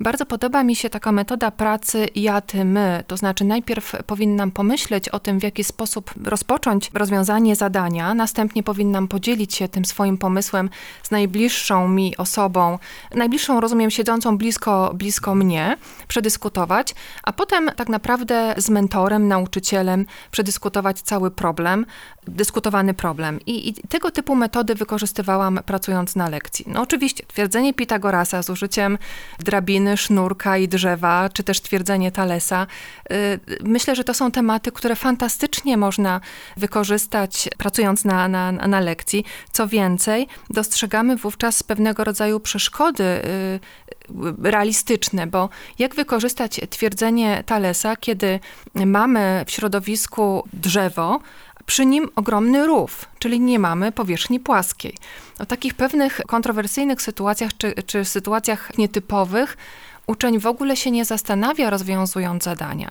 Bardzo 0.00 0.26
podoba 0.26 0.64
mi 0.64 0.76
się 0.76 0.90
taka 0.90 1.12
metoda 1.12 1.50
pracy 1.50 2.06
ja, 2.14 2.40
ty, 2.40 2.64
my. 2.64 3.04
To 3.06 3.16
znaczy, 3.16 3.44
najpierw 3.44 3.92
powinnam 4.06 4.50
pomyśleć 4.50 5.08
o 5.08 5.18
tym, 5.18 5.40
w 5.40 5.42
jaki 5.42 5.64
sposób 5.64 6.10
rozpocząć 6.24 6.90
rozwiązanie 6.94 7.56
zadania, 7.56 8.14
następnie 8.14 8.62
powinnam 8.62 9.08
podzielić 9.08 9.54
się 9.54 9.68
tym 9.68 9.84
swoim 9.84 10.18
pomysłem 10.18 10.70
z 11.02 11.10
najbliższą 11.10 11.88
mi 11.88 12.16
osobą, 12.16 12.78
najbliższą, 13.14 13.60
rozumiem, 13.60 13.90
siedzącą 13.90 14.38
blisko, 14.38 14.90
blisko 14.94 15.34
mnie, 15.34 15.76
przedyskutować, 16.08 16.94
a 17.22 17.32
potem 17.32 17.70
tak 17.76 17.88
naprawdę 17.88 18.54
z 18.56 18.70
mentorem, 18.70 19.28
nauczycielem 19.28 20.06
przedyskutować 20.30 21.00
cały 21.00 21.30
problem, 21.30 21.86
dyskutowany 22.28 22.94
problem. 22.94 23.40
I, 23.46 23.68
I, 23.68 23.74
tego 23.74 24.10
typu 24.10 24.34
metody 24.34 24.74
wykorzystywałam 24.74 25.60
pracując 25.66 26.16
na 26.16 26.28
lekcji. 26.28 26.64
No 26.68 26.82
oczywiście, 26.82 27.24
twierdzenie 27.26 27.74
Pitagorasa 27.74 28.42
z 28.42 28.50
użyciem 28.50 28.98
drabiny, 29.38 29.96
sznurka 29.96 30.58
i 30.58 30.68
drzewa, 30.68 31.28
czy 31.28 31.42
też 31.44 31.60
twierdzenie 31.60 32.12
Thalesa. 32.12 32.66
Y, 33.12 33.40
myślę, 33.62 33.96
że 33.96 34.04
to 34.04 34.14
są 34.14 34.30
tematy, 34.30 34.72
które 34.72 34.96
fantastycznie 34.96 35.76
można 35.76 36.20
wykorzystać 36.56 37.48
pracując 37.58 38.04
na, 38.04 38.28
na, 38.28 38.52
na 38.52 38.80
lekcji. 38.80 39.24
Co 39.52 39.68
więcej, 39.68 40.28
dostrzegamy 40.50 41.16
wówczas 41.16 41.62
pewnego 41.62 42.04
rodzaju 42.04 42.40
przeszkody 42.40 43.04
y, 43.04 43.60
realistyczne, 44.42 45.26
bo 45.26 45.48
jak 45.78 45.94
wykorzystać 45.94 46.60
twierdzenie 46.70 47.44
Thalesa, 47.46 47.96
kiedy 47.96 48.40
mamy 48.74 49.44
w 49.46 49.50
środowisku 49.50 50.48
drzewo, 50.52 51.20
przy 51.68 51.86
nim 51.86 52.08
ogromny 52.16 52.66
rów, 52.66 53.04
czyli 53.18 53.40
nie 53.40 53.58
mamy 53.58 53.92
powierzchni 53.92 54.40
płaskiej. 54.40 54.94
O 55.38 55.46
takich 55.46 55.74
pewnych 55.74 56.20
kontrowersyjnych 56.26 57.02
sytuacjach 57.02 57.56
czy, 57.58 57.74
czy 57.86 58.04
sytuacjach 58.04 58.78
nietypowych 58.78 59.56
uczeń 60.08 60.38
w 60.38 60.46
ogóle 60.46 60.76
się 60.76 60.90
nie 60.90 61.04
zastanawia, 61.04 61.70
rozwiązując 61.70 62.44
zadania. 62.44 62.90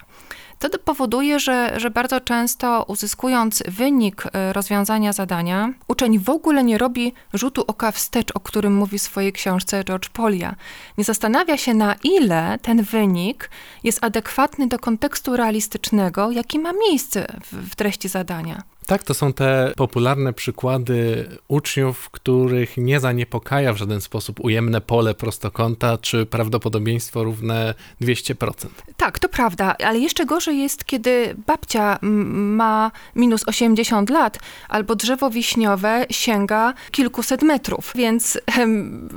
To 0.60 0.70
powoduje, 0.80 1.40
że, 1.40 1.74
że 1.80 1.90
bardzo 1.90 2.22
często 2.22 2.86
uzyskując 2.88 3.64
wynik 3.68 4.24
e, 4.26 4.54
rozwiązania 4.54 5.14
zadania, 5.14 5.74
uczeń 5.88 6.20
w 6.20 6.30
ogóle 6.30 6.64
nie 6.64 6.78
robi 6.78 7.14
rzutu 7.34 7.64
oka 7.68 7.92
wstecz, 7.92 8.32
o 8.34 8.40
którym 8.40 8.76
mówi 8.76 9.00
w 9.00 9.02
swojej 9.02 9.34
książce 9.34 9.84
George 9.84 10.10
Polia. 10.10 10.56
Nie 10.98 11.04
zastanawia 11.04 11.58
się, 11.58 11.74
na 11.74 11.96
ile 12.04 12.60
ten 12.62 12.84
wynik 12.84 13.50
jest 13.84 14.04
adekwatny 14.04 14.68
do 14.68 14.80
kontekstu 14.80 15.38
realistycznego, 15.38 16.32
jaki 16.32 16.60
ma 16.60 16.74
miejsce 16.74 17.28
w, 17.44 17.72
w 17.72 17.76
treści 17.76 18.10
zadania. 18.10 18.64
Tak, 18.88 19.04
to 19.04 19.14
są 19.14 19.34
te 19.34 19.72
popularne 19.76 20.34
przykłady 20.34 21.30
uczniów, 21.48 22.10
których 22.10 22.78
nie 22.78 23.00
zaniepokaja 23.00 23.74
w 23.74 23.78
żaden 23.78 24.02
sposób 24.02 24.40
ujemne 24.40 24.82
pole 24.82 25.14
prostokąta 25.14 25.98
czy 25.98 26.26
prawdopodobieństwo 26.26 27.24
równe 27.24 27.74
200%. 28.02 28.68
Tak, 28.98 29.20
to 29.20 29.30
prawda, 29.30 29.76
ale 29.84 30.00
jeszcze 30.00 30.26
gorzej 30.26 30.60
jest, 30.60 30.86
kiedy 30.86 31.36
babcia 31.48 32.00
ma 32.02 32.92
minus 33.16 33.48
80 33.48 34.10
lat, 34.10 34.40
albo 34.70 34.96
drzewo 34.96 35.30
wiśniowe 35.30 36.06
sięga 36.10 36.74
kilkuset 36.92 37.42
metrów, 37.42 37.92
więc... 37.96 38.40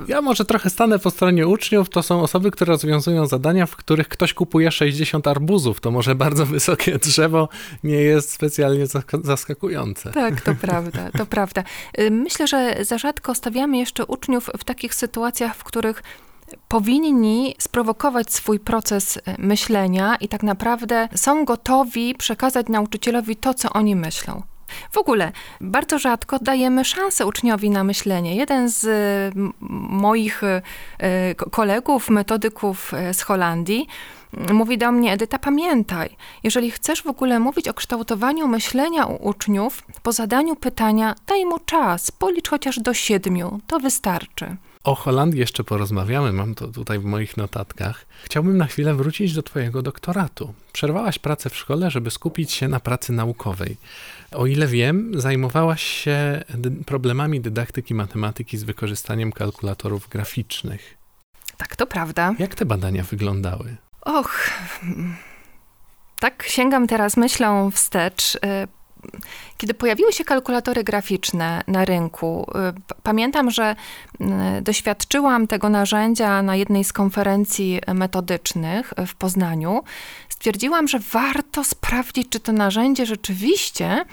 Ja 0.07 0.21
może 0.21 0.45
trochę 0.45 0.69
stanę 0.69 0.99
po 0.99 1.11
stronie 1.11 1.47
uczniów, 1.47 1.89
to 1.89 2.03
są 2.03 2.21
osoby, 2.21 2.51
które 2.51 2.71
rozwiązują 2.71 3.27
zadania, 3.27 3.65
w 3.65 3.75
których 3.75 4.07
ktoś 4.07 4.33
kupuje 4.33 4.71
60 4.71 5.27
arbuzów, 5.27 5.81
to 5.81 5.91
może 5.91 6.15
bardzo 6.15 6.45
wysokie 6.45 6.97
drzewo 7.05 7.49
nie 7.83 8.01
jest 8.01 8.31
specjalnie 8.31 8.85
zaskakujące 9.23 9.60
Tak, 10.11 10.41
to 10.41 10.55
prawda, 10.55 11.11
to 11.17 11.25
prawda. 11.25 11.63
Y, 11.99 12.11
myślę, 12.11 12.47
że 12.47 12.75
za 12.81 12.97
rzadko 12.97 13.35
stawiamy 13.35 13.77
jeszcze 13.77 14.05
uczniów 14.05 14.49
w 14.57 14.63
takich 14.63 14.95
sytuacjach, 14.95 15.55
w 15.55 15.63
których 15.63 16.03
powinni 16.67 17.55
sprowokować 17.59 18.33
swój 18.33 18.59
proces 18.59 19.17
y, 19.17 19.21
myślenia 19.37 20.15
i 20.15 20.27
tak 20.27 20.43
naprawdę 20.43 21.09
są 21.15 21.45
gotowi 21.45 22.15
przekazać 22.15 22.67
nauczycielowi 22.69 23.35
to, 23.35 23.53
co 23.53 23.69
oni 23.69 23.95
myślą. 23.95 24.43
W 24.91 24.97
ogóle 24.97 25.31
bardzo 25.61 25.99
rzadko 25.99 26.39
dajemy 26.41 26.85
szansę 26.85 27.25
uczniowi 27.25 27.69
na 27.69 27.83
myślenie. 27.83 28.35
Jeden 28.35 28.69
z 28.69 28.85
moich 29.89 30.43
y, 30.43 30.61
kolegów, 31.51 32.09
metodyków 32.09 32.91
z 33.13 33.21
Holandii, 33.21 33.87
mówi 34.53 34.77
do 34.77 34.91
mnie, 34.91 35.13
Edyta, 35.13 35.39
pamiętaj, 35.39 36.15
jeżeli 36.43 36.71
chcesz 36.71 37.03
w 37.03 37.07
ogóle 37.07 37.39
mówić 37.39 37.67
o 37.67 37.73
kształtowaniu 37.73 38.47
myślenia 38.47 39.05
u 39.05 39.27
uczniów, 39.27 39.83
po 40.03 40.11
zadaniu 40.11 40.55
pytania 40.55 41.15
daj 41.27 41.45
mu 41.45 41.59
czas, 41.59 42.11
policz 42.11 42.49
chociaż 42.49 42.79
do 42.79 42.93
siedmiu, 42.93 43.59
to 43.67 43.79
wystarczy. 43.79 44.55
O 44.83 44.95
Holandii 44.95 45.39
jeszcze 45.39 45.63
porozmawiamy, 45.63 46.33
mam 46.33 46.55
to 46.55 46.67
tutaj 46.67 46.99
w 46.99 47.05
moich 47.05 47.37
notatkach. 47.37 48.05
Chciałbym 48.23 48.57
na 48.57 48.65
chwilę 48.65 48.93
wrócić 48.93 49.33
do 49.33 49.43
Twojego 49.43 49.81
doktoratu. 49.81 50.53
Przerwałaś 50.73 51.19
pracę 51.19 51.49
w 51.49 51.55
szkole, 51.55 51.91
żeby 51.91 52.11
skupić 52.11 52.51
się 52.51 52.67
na 52.67 52.79
pracy 52.79 53.13
naukowej. 53.13 53.77
O 54.31 54.45
ile 54.45 54.67
wiem, 54.67 55.21
zajmowałaś 55.21 55.83
się 55.83 56.43
problemami 56.85 57.41
dydaktyki 57.41 57.93
matematyki 57.93 58.57
z 58.57 58.63
wykorzystaniem 58.63 59.31
kalkulatorów 59.31 60.09
graficznych. 60.09 60.97
Tak, 61.57 61.75
to 61.75 61.87
prawda. 61.87 62.35
Jak 62.39 62.55
te 62.55 62.65
badania 62.65 63.03
wyglądały? 63.03 63.77
Och, 64.01 64.49
tak 66.19 66.43
sięgam 66.43 66.87
teraz 66.87 67.17
myślą 67.17 67.71
wstecz. 67.71 68.37
Y, 69.05 69.19
kiedy 69.57 69.73
pojawiły 69.73 70.13
się 70.13 70.25
kalkulatory 70.25 70.83
graficzne 70.83 71.63
na 71.67 71.85
rynku, 71.85 72.51
y, 72.89 72.95
pamiętam, 73.03 73.51
że 73.51 73.75
y, 74.21 74.61
doświadczyłam 74.61 75.47
tego 75.47 75.69
narzędzia 75.69 76.41
na 76.41 76.55
jednej 76.55 76.83
z 76.83 76.93
konferencji 76.93 77.81
metodycznych 77.93 78.93
w 79.07 79.15
Poznaniu. 79.15 79.83
Stwierdziłam, 80.29 80.87
że 80.87 80.99
warto 80.99 81.63
sprawdzić, 81.63 82.29
czy 82.29 82.39
to 82.39 82.51
narzędzie 82.51 83.05
rzeczywiście 83.05 84.05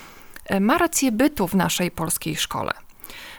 ma 0.61 0.79
rację 0.79 1.12
bytu 1.12 1.48
w 1.48 1.55
naszej 1.55 1.90
polskiej 1.90 2.37
szkole. 2.37 2.88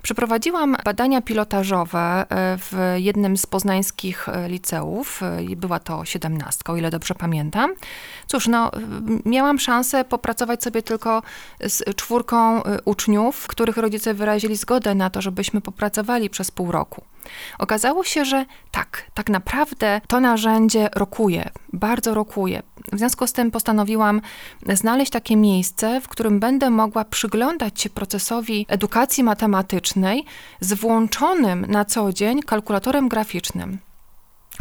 Przeprowadziłam 0.02 0.78
badania 0.86 1.22
pilotażowe 1.22 2.26
e, 2.30 2.58
w 2.58 2.96
jednym 2.96 3.38
z 3.38 3.46
poznańskich 3.46 4.30
e, 4.30 4.50
liceów. 4.50 5.24
E, 5.24 5.56
była 5.56 5.80
to 5.80 6.06
siedemnastka, 6.06 6.74
o 6.74 6.76
ile 6.76 6.92
dobrze 6.92 7.16
pamiętam. 7.16 7.74
Cóż, 8.28 8.48
no, 8.48 8.72
miałam 9.26 9.60
szansę 9.60 10.06
popracować 10.06 10.64
sobie 10.64 10.82
tylko 10.82 11.22
z 11.62 11.96
czwórką 11.96 12.62
uczniów, 12.86 13.48
których 13.48 13.78
rodzice 13.78 14.14
wyrazili 14.14 14.56
zgodę 14.56 14.96
na 14.96 15.10
to, 15.10 15.22
żebyśmy 15.22 15.62
popracowali 15.62 16.30
przez 16.30 16.52
pół 16.52 16.72
roku. 16.72 17.09
Okazało 17.60 18.04
się, 18.04 18.26
że 18.26 18.46
tak, 18.72 19.04
tak 19.14 19.30
naprawdę 19.30 20.02
to 20.08 20.20
narzędzie 20.20 20.90
rokuje, 20.96 21.50
bardzo 21.74 22.14
rokuje. 22.14 22.62
W 22.92 22.98
związku 22.98 23.28
z 23.28 23.34
tym 23.34 23.52
postanowiłam 23.52 24.22
znaleźć 24.74 25.12
takie 25.12 25.36
miejsce, 25.36 26.02
w 26.02 26.08
którym 26.08 26.40
będę 26.40 26.70
mogła 26.70 27.06
przyglądać 27.06 27.82
się 27.82 27.90
procesowi 27.90 28.66
edukacji 28.70 29.24
matematycznej 29.24 30.26
z 30.60 30.74
włączonym 30.74 31.66
na 31.70 31.86
co 31.86 32.14
dzień 32.14 32.42
kalkulatorem 32.42 33.10
graficznym. 33.10 33.78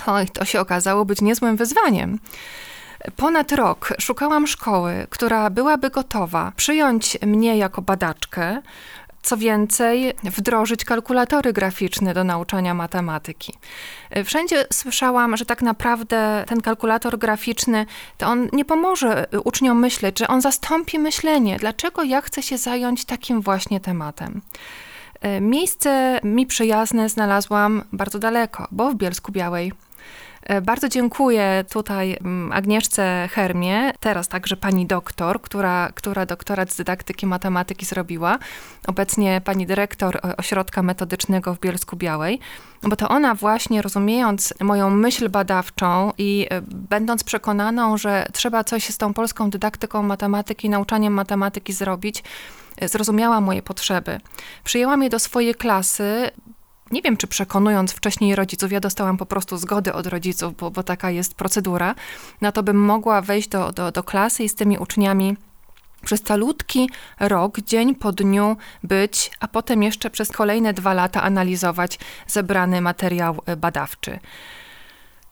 Oj, 0.06 0.28
to 0.28 0.44
się 0.44 0.60
okazało 0.60 1.04
być 1.04 1.20
niezłym 1.20 1.56
wyzwaniem. 1.56 2.18
Ponad 3.16 3.52
rok 3.52 3.94
szukałam 4.00 4.46
szkoły, 4.46 5.06
która 5.10 5.50
byłaby 5.50 5.90
gotowa 5.90 6.52
przyjąć 6.56 7.18
mnie 7.22 7.56
jako 7.56 7.82
badaczkę, 7.82 8.62
co 9.22 9.36
więcej, 9.36 10.14
wdrożyć 10.22 10.84
kalkulatory 10.84 11.52
graficzne 11.52 12.14
do 12.14 12.24
nauczania 12.24 12.74
matematyki. 12.74 13.54
Wszędzie 14.24 14.64
słyszałam, 14.72 15.36
że 15.36 15.44
tak 15.44 15.62
naprawdę 15.62 16.44
ten 16.48 16.60
kalkulator 16.60 17.18
graficzny 17.18 17.86
to 18.18 18.26
on 18.26 18.48
nie 18.52 18.64
pomoże 18.64 19.26
uczniom 19.44 19.78
myśleć, 19.78 20.18
że 20.18 20.28
on 20.28 20.40
zastąpi 20.40 20.98
myślenie. 20.98 21.56
Dlaczego 21.56 22.02
ja 22.02 22.20
chcę 22.20 22.42
się 22.42 22.58
zająć 22.58 23.04
takim 23.04 23.40
właśnie 23.40 23.80
tematem? 23.80 24.40
Miejsce 25.40 26.20
mi 26.24 26.46
przyjazne 26.46 27.08
znalazłam 27.08 27.84
bardzo 27.92 28.18
daleko, 28.18 28.68
bo 28.70 28.90
w 28.90 28.94
Bielsku 28.94 29.32
Białej 29.32 29.72
E, 29.72 29.87
bardzo 30.62 30.88
dziękuję 30.88 31.64
tutaj 31.72 32.16
mm, 32.20 32.52
Agnieszce 32.52 33.28
Hermie, 33.32 33.92
teraz 34.00 34.28
także 34.28 34.56
pani 34.56 34.86
doktor, 34.86 35.40
która, 35.40 35.90
która 35.94 36.26
doktorat 36.26 36.72
z 36.72 36.76
dydaktyki 36.76 37.26
matematyki 37.26 37.86
zrobiła. 37.86 38.38
Obecnie 38.86 39.40
pani 39.44 39.66
dyrektor 39.66 40.20
ośrodka 40.36 40.82
metodycznego 40.82 41.54
w 41.54 41.60
Bielsku 41.60 41.96
Białej, 41.96 42.40
bo 42.82 42.96
to 42.96 43.08
ona 43.08 43.34
właśnie 43.34 43.82
rozumiejąc 43.82 44.54
moją 44.60 44.90
myśl 44.90 45.28
badawczą 45.28 46.12
i 46.18 46.46
e, 46.50 46.62
będąc 46.62 47.24
przekonaną, 47.24 47.96
że 47.96 48.26
trzeba 48.32 48.64
coś 48.64 48.84
z 48.84 48.98
tą 48.98 49.14
polską 49.14 49.50
dydaktyką 49.50 50.02
matematyki, 50.02 50.68
nauczaniem 50.70 51.12
matematyki 51.12 51.72
zrobić, 51.72 52.22
e, 52.76 52.88
zrozumiała 52.88 53.40
moje 53.40 53.62
potrzeby. 53.62 54.20
Przyjęłam 54.64 55.02
je 55.02 55.10
do 55.10 55.18
swojej 55.18 55.54
klasy, 55.54 56.30
nie 56.90 57.02
wiem, 57.02 57.16
czy 57.16 57.26
przekonując 57.26 57.92
wcześniej 57.92 58.36
rodziców, 58.36 58.72
ja 58.72 58.80
dostałam 58.80 59.16
po 59.16 59.26
prostu 59.26 59.56
zgody 59.56 59.92
od 59.92 60.06
rodziców, 60.06 60.56
bo, 60.56 60.70
bo 60.70 60.82
taka 60.82 61.10
jest 61.10 61.34
procedura, 61.34 61.94
na 62.40 62.52
to 62.52 62.62
bym 62.62 62.76
mogła 62.76 63.20
wejść 63.20 63.48
do, 63.48 63.72
do, 63.72 63.92
do 63.92 64.02
klasy 64.02 64.44
i 64.44 64.48
z 64.48 64.54
tymi 64.54 64.78
uczniami 64.78 65.36
przez 66.04 66.22
calutki 66.22 66.90
rok, 67.20 67.60
dzień 67.60 67.94
po 67.94 68.12
dniu 68.12 68.56
być, 68.84 69.30
a 69.40 69.48
potem 69.48 69.82
jeszcze 69.82 70.10
przez 70.10 70.32
kolejne 70.32 70.72
dwa 70.72 70.94
lata 70.94 71.22
analizować 71.22 71.98
zebrany 72.26 72.80
materiał 72.80 73.42
e, 73.46 73.56
badawczy. 73.56 74.18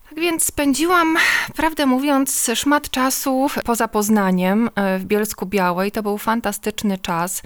Tak 0.09 0.21
więc 0.21 0.45
spędziłam, 0.45 1.17
prawdę 1.57 1.87
mówiąc, 1.87 2.51
szmat 2.55 2.91
czasu 2.91 3.47
poza 3.65 3.89
Poznaniem 3.89 4.71
e, 4.75 4.99
w 4.99 5.05
Bielsku 5.05 5.47
Białej. 5.47 5.93
To 5.93 6.03
był 6.03 6.19
fantastyczny 6.19 6.99
czas. 6.99 7.43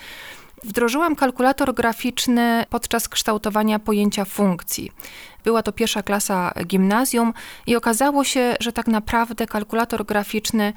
Wdrożyłam 0.65 1.17
kalkulator 1.17 1.75
graficzny 1.75 2.65
podczas 2.71 3.09
kształtowania 3.09 3.79
pojęcia 3.79 4.25
funkcji. 4.25 4.93
Była 5.45 5.63
to 5.63 5.73
pierwsza 5.73 6.03
klasa 6.03 6.53
gimnazjum 6.67 7.33
i 7.67 7.77
okazało 7.77 8.25
się, 8.25 8.57
że 8.61 8.73
tak 8.73 8.87
naprawdę 8.87 9.47
kalkulator 9.47 10.05
graficzny 10.05 10.73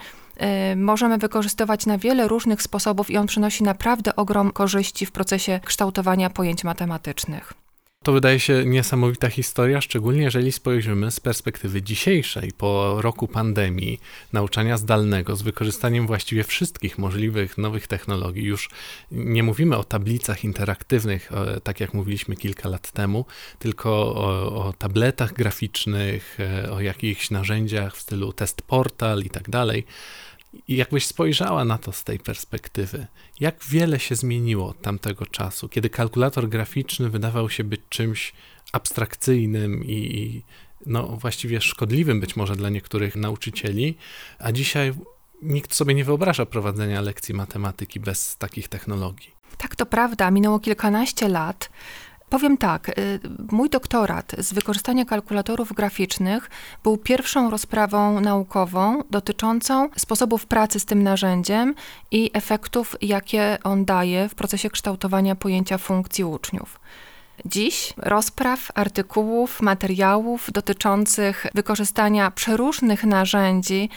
y, 0.72 0.76
możemy 0.76 1.18
wykorzystywać 1.18 1.86
na 1.86 1.98
wiele 1.98 2.28
różnych 2.28 2.62
sposobów 2.62 3.10
i 3.10 3.18
on 3.18 3.28
przynosi 3.28 3.64
naprawdę 3.64 4.16
ogrom 4.16 4.52
korzyści 4.52 5.06
w 5.06 5.12
procesie 5.12 5.60
kształtowania 5.66 6.30
pojęć 6.30 6.64
matematycznych. 6.64 7.63
To 8.04 8.12
wydaje 8.12 8.40
się 8.40 8.66
niesamowita 8.66 9.30
historia, 9.30 9.82
szczególnie 9.82 10.22
jeżeli 10.22 10.52
spojrzymy 10.52 11.12
z 11.12 11.20
perspektywy 11.20 11.82
dzisiejszej, 11.82 12.52
po 12.58 13.02
roku 13.02 13.28
pandemii, 13.28 14.00
nauczania 14.34 14.78
zdalnego 14.78 15.36
z 15.36 15.42
wykorzystaniem 15.42 16.08
właściwie 16.08 16.44
wszystkich 16.44 16.98
możliwych 16.98 17.58
nowych 17.58 17.88
technologii. 17.88 18.44
Już 18.44 18.70
nie 19.12 19.44
mówimy 19.44 19.78
o 19.78 19.84
tablicach 19.84 20.44
interaktywnych, 20.44 21.32
tak 21.64 21.80
jak 21.80 21.94
mówiliśmy 21.94 22.36
kilka 22.36 22.70
lat 22.70 22.92
temu, 22.92 23.26
tylko 23.60 23.90
o, 24.16 24.66
o 24.66 24.74
tabletach 24.74 25.34
graficznych, 25.34 26.38
e, 26.40 26.72
o 26.72 26.82
jakichś 26.82 27.32
narzędziach 27.32 27.96
w 27.96 28.02
stylu 28.02 28.34
test 28.34 28.62
portal 28.62 29.22
i 29.22 29.30
tak 29.30 29.50
dalej. 29.50 29.86
I 30.68 30.76
jakbyś 30.76 31.06
spojrzała 31.06 31.66
na 31.66 31.78
to 31.78 31.92
z 31.92 32.04
tej 32.04 32.20
perspektywy, 32.20 33.08
jak 33.40 33.64
wiele 33.70 34.00
się 34.00 34.16
zmieniło 34.16 34.68
od 34.68 34.82
tamtego 34.82 35.26
czasu, 35.26 35.70
kiedy 35.70 35.90
kalkulator 35.90 36.50
graficzny 36.50 37.10
wydawał 37.10 37.50
się 37.50 37.64
być 37.64 37.82
czymś 37.90 38.34
abstrakcyjnym 38.72 39.86
i, 39.86 40.44
no, 40.86 41.08
właściwie 41.08 41.62
szkodliwym 41.62 42.20
być 42.20 42.36
może 42.36 42.56
dla 42.56 42.70
niektórych 42.70 43.16
nauczycieli, 43.16 43.98
a 44.40 44.52
dzisiaj 44.52 44.94
nikt 45.42 45.74
sobie 45.74 45.94
nie 45.94 46.04
wyobraża 46.04 46.46
prowadzenia 46.46 47.02
lekcji 47.02 47.36
matematyki 47.36 48.00
bez 48.00 48.38
takich 48.38 48.68
technologii. 48.68 49.32
Tak, 49.58 49.76
to 49.76 49.86
prawda. 49.86 50.32
Minęło 50.32 50.60
kilkanaście 50.60 51.28
lat. 51.28 51.70
Powiem 52.34 52.58
tak, 52.58 52.90
y, 52.90 53.20
mój 53.52 53.70
doktorat 53.70 54.32
z 54.38 54.54
wykorzystania 54.54 55.06
kalkulatorów 55.06 55.74
graficznych 55.74 56.50
był 56.84 56.98
pierwszą 56.98 57.50
rozprawą 57.50 58.20
naukową 58.20 59.04
dotyczącą 59.10 59.90
sposobów 59.98 60.46
pracy 60.46 60.80
z 60.80 60.86
tym 60.86 61.04
narzędziem 61.04 61.76
i 62.12 62.32
efektów, 62.34 62.96
jakie 63.02 63.58
on 63.64 63.86
daje 63.86 64.30
w 64.30 64.36
procesie 64.36 64.70
kształtowania 64.70 65.36
pojęcia 65.36 65.78
funkcji 65.78 66.24
uczniów. 66.24 66.80
Dziś 67.46 67.94
rozpraw, 67.98 68.72
artykułów, 68.76 69.62
materiałów 69.62 70.52
dotyczących 70.52 71.48
wykorzystania 71.54 72.32
przeróżnych 72.32 73.04
narzędzi 73.04 73.90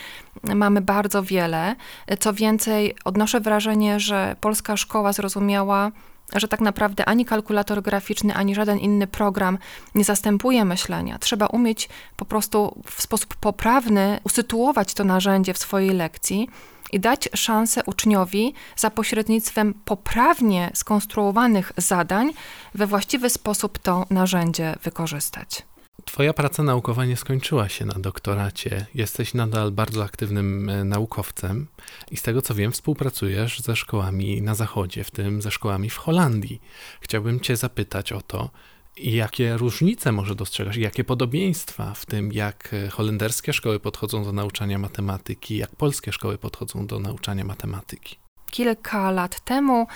mamy 0.42 0.80
bardzo 0.80 1.22
wiele. 1.22 1.76
Co 2.20 2.32
więcej, 2.32 2.96
odnoszę 3.04 3.40
wrażenie, 3.40 4.00
że 4.00 4.36
polska 4.40 4.76
szkoła 4.76 5.12
zrozumiała, 5.12 5.92
że 6.34 6.48
tak 6.48 6.60
naprawdę 6.60 7.04
ani 7.04 7.24
kalkulator 7.24 7.82
graficzny, 7.82 8.34
ani 8.34 8.54
żaden 8.54 8.78
inny 8.78 9.06
program 9.06 9.58
nie 9.94 10.04
zastępuje 10.04 10.64
myślenia. 10.64 11.18
Trzeba 11.18 11.46
umieć 11.46 11.88
po 12.16 12.24
prostu 12.24 12.82
w 12.86 13.02
sposób 13.02 13.36
poprawny 13.36 14.20
usytuować 14.24 14.94
to 14.94 15.04
narzędzie 15.04 15.54
w 15.54 15.58
swojej 15.58 15.90
lekcji 15.90 16.48
i 16.92 17.00
dać 17.00 17.28
szansę 17.34 17.82
uczniowi 17.86 18.54
za 18.76 18.90
pośrednictwem 18.90 19.74
poprawnie 19.84 20.70
skonstruowanych 20.74 21.72
zadań 21.76 22.32
we 22.74 22.86
właściwy 22.86 23.30
sposób 23.30 23.78
to 23.78 24.06
narzędzie 24.10 24.74
wykorzystać. 24.82 25.62
Twoja 26.06 26.32
praca 26.32 26.62
naukowa 26.62 27.04
nie 27.04 27.16
skończyła 27.16 27.68
się 27.68 27.84
na 27.84 27.94
doktoracie. 27.94 28.86
Jesteś 28.94 29.34
nadal 29.34 29.72
bardzo 29.72 30.04
aktywnym 30.04 30.68
e, 30.68 30.84
naukowcem 30.84 31.66
i 32.10 32.16
z 32.16 32.22
tego 32.22 32.42
co 32.42 32.54
wiem, 32.54 32.72
współpracujesz 32.72 33.60
ze 33.60 33.76
szkołami 33.76 34.42
na 34.42 34.54
zachodzie, 34.54 35.04
w 35.04 35.10
tym 35.10 35.42
ze 35.42 35.50
szkołami 35.50 35.90
w 35.90 35.96
Holandii. 35.96 36.60
Chciałbym 37.00 37.40
Cię 37.40 37.56
zapytać 37.56 38.12
o 38.12 38.20
to, 38.20 38.50
jakie 38.96 39.56
różnice 39.56 40.12
może 40.12 40.34
dostrzegasz, 40.34 40.76
jakie 40.76 41.04
podobieństwa 41.04 41.94
w 41.94 42.06
tym, 42.06 42.32
jak 42.32 42.74
e, 42.74 42.88
holenderskie 42.88 43.52
szkoły 43.52 43.80
podchodzą 43.80 44.24
do 44.24 44.32
nauczania 44.32 44.78
matematyki, 44.78 45.56
jak 45.56 45.76
polskie 45.76 46.12
szkoły 46.12 46.38
podchodzą 46.38 46.86
do 46.86 47.00
nauczania 47.00 47.44
matematyki. 47.44 48.16
Kilka 48.50 49.10
lat 49.10 49.40
temu 49.40 49.86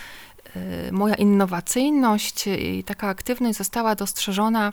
moja 0.92 1.14
innowacyjność 1.14 2.46
i 2.46 2.84
taka 2.84 3.08
aktywność 3.08 3.58
została 3.58 3.94
dostrzeżona 3.94 4.72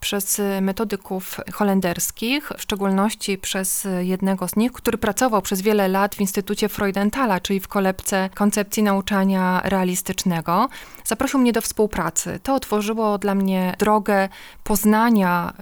przez 0.00 0.40
metodyków 0.60 1.40
holenderskich, 1.52 2.52
w 2.58 2.62
szczególności 2.62 3.38
przez 3.38 3.86
jednego 4.00 4.48
z 4.48 4.56
nich, 4.56 4.72
który 4.72 4.98
pracował 4.98 5.42
przez 5.42 5.62
wiele 5.62 5.88
lat 5.88 6.14
w 6.14 6.20
Instytucie 6.20 6.68
Freudenthala, 6.68 7.40
czyli 7.40 7.60
w 7.60 7.68
kolebce 7.68 8.30
koncepcji 8.34 8.82
nauczania 8.82 9.60
realistycznego. 9.64 10.68
Zaprosił 11.04 11.40
mnie 11.40 11.52
do 11.52 11.60
współpracy. 11.60 12.40
To 12.42 12.54
otworzyło 12.54 13.18
dla 13.18 13.34
mnie 13.34 13.74
drogę 13.78 14.28
poznania 14.64 15.52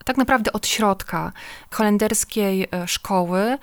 y, 0.00 0.04
tak 0.04 0.16
naprawdę 0.16 0.52
od 0.52 0.66
środka 0.66 1.32
holenderskiej 1.70 2.62
y, 2.62 2.68
szkoły, 2.86 3.58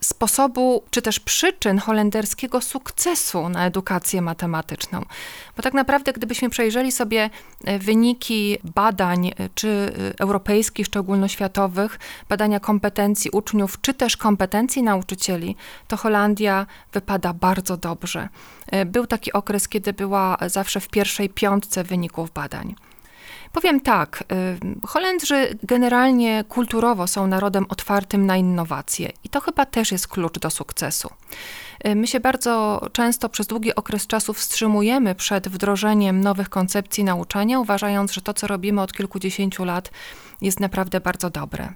sposobu 0.00 0.82
czy 0.90 1.02
też 1.02 1.20
przyczyn 1.20 1.78
holenderskiego 1.78 2.60
sukcesu 2.60 3.48
na 3.48 3.66
edukację 3.66 4.22
matematyczną. 4.22 5.04
Bo 5.56 5.62
tak 5.62 5.74
naprawdę, 5.74 6.12
gdybyśmy 6.12 6.50
przejrzeli 6.50 6.92
sobie 6.92 7.30
e, 7.64 7.78
wyniki 7.78 8.58
badań, 8.74 9.28
e, 9.28 9.32
czy 9.54 9.68
e, 9.68 10.20
europejskich, 10.20 10.90
czy 10.90 10.98
ogólnoświatowych, 10.98 11.98
badania 12.28 12.60
kompetencji 12.60 13.30
uczniów, 13.30 13.80
czy 13.80 13.94
też 13.94 14.16
kompetencji 14.16 14.82
nauczycieli, 14.82 15.56
to 15.88 15.96
Holandia 15.96 16.66
wypada 16.92 17.32
bardzo 17.32 17.76
dobrze. 17.76 18.28
Był 18.86 19.06
taki 19.06 19.32
okres, 19.32 19.68
kiedy 19.68 19.92
była 19.92 20.36
zawsze 20.46 20.80
w 20.80 20.88
pierwszej 20.88 21.28
piątce 21.28 21.84
wyników 21.84 22.30
badań. 22.30 22.74
Powiem 23.52 23.80
tak, 23.80 24.24
y, 24.82 24.86
Holendrzy 24.86 25.58
generalnie 25.62 26.44
kulturowo 26.48 27.06
są 27.06 27.26
narodem 27.26 27.66
otwartym 27.68 28.26
na 28.26 28.36
innowacje 28.36 29.12
i 29.24 29.28
to 29.28 29.40
chyba 29.40 29.66
też 29.66 29.92
jest 29.92 30.08
klucz 30.08 30.38
do 30.38 30.50
sukcesu. 30.50 31.10
Y, 31.86 31.94
my 31.94 32.06
się 32.06 32.20
bardzo 32.20 32.80
często 32.92 33.28
przez 33.28 33.46
długi 33.46 33.74
okres 33.74 34.06
czasu 34.06 34.32
wstrzymujemy 34.32 35.14
przed 35.14 35.48
wdrożeniem 35.48 36.20
nowych 36.20 36.48
koncepcji 36.48 37.04
nauczania, 37.04 37.60
uważając, 37.60 38.12
że 38.12 38.20
to, 38.20 38.34
co 38.34 38.46
robimy 38.46 38.82
od 38.82 38.92
kilkudziesięciu 38.92 39.64
lat, 39.64 39.90
jest 40.40 40.60
naprawdę 40.60 41.00
bardzo 41.00 41.30
dobre. 41.30 41.72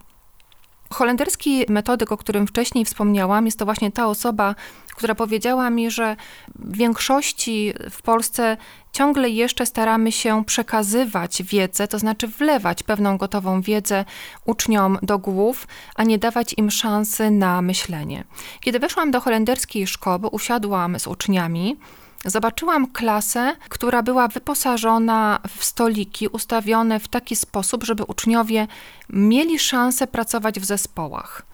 Holenderski 0.91 1.65
metodyk, 1.69 2.13
o 2.13 2.17
którym 2.17 2.47
wcześniej 2.47 2.85
wspomniałam, 2.85 3.47
jest 3.47 3.59
to 3.59 3.65
właśnie 3.65 3.93
ta 3.93 4.07
osoba, 4.07 4.55
która 4.95 5.15
powiedziała 5.15 5.71
mi, 5.71 5.91
że 5.91 6.17
w 6.55 6.77
większości 6.77 7.75
w 7.91 8.03
Polsce 8.03 8.57
ciągle 8.93 9.29
jeszcze 9.29 9.67
staramy 9.67 10.13
się 10.13 10.45
przekazywać 10.45 11.43
wiedzę, 11.43 11.89
to 11.89 11.99
znaczy 11.99 12.29
wlewać 12.29 12.83
pewną 12.83 13.19
gotową 13.19 13.61
wiedzę 13.61 14.05
uczniom 14.45 14.99
do 15.03 15.19
głów, 15.19 15.67
a 15.95 16.05
nie 16.05 16.19
dawać 16.19 16.55
im 16.57 16.71
szansy 16.71 17.31
na 17.31 17.63
myślenie. 17.63 18.25
Kiedy 18.61 18.79
weszłam 18.79 19.11
do 19.11 19.21
holenderskiej 19.21 19.87
szkoły, 19.87 20.29
usiadłam 20.29 20.99
z 20.99 21.07
uczniami, 21.07 21.77
Zobaczyłam 22.27 22.87
klasę, 22.87 23.57
która 23.69 24.03
była 24.03 24.29
wyposażona 24.29 25.41
w 25.57 25.65
stoliki 25.65 26.29
ustawione 26.29 27.01
w 27.01 27.09
taki 27.09 27.37
sposób, 27.37 27.85
żeby 27.85 28.03
uczniowie 28.05 28.67
mieli 29.09 29.59
szansę 29.59 30.07
pracować 30.07 30.61
w 30.61 30.65
zespołach 30.65 31.54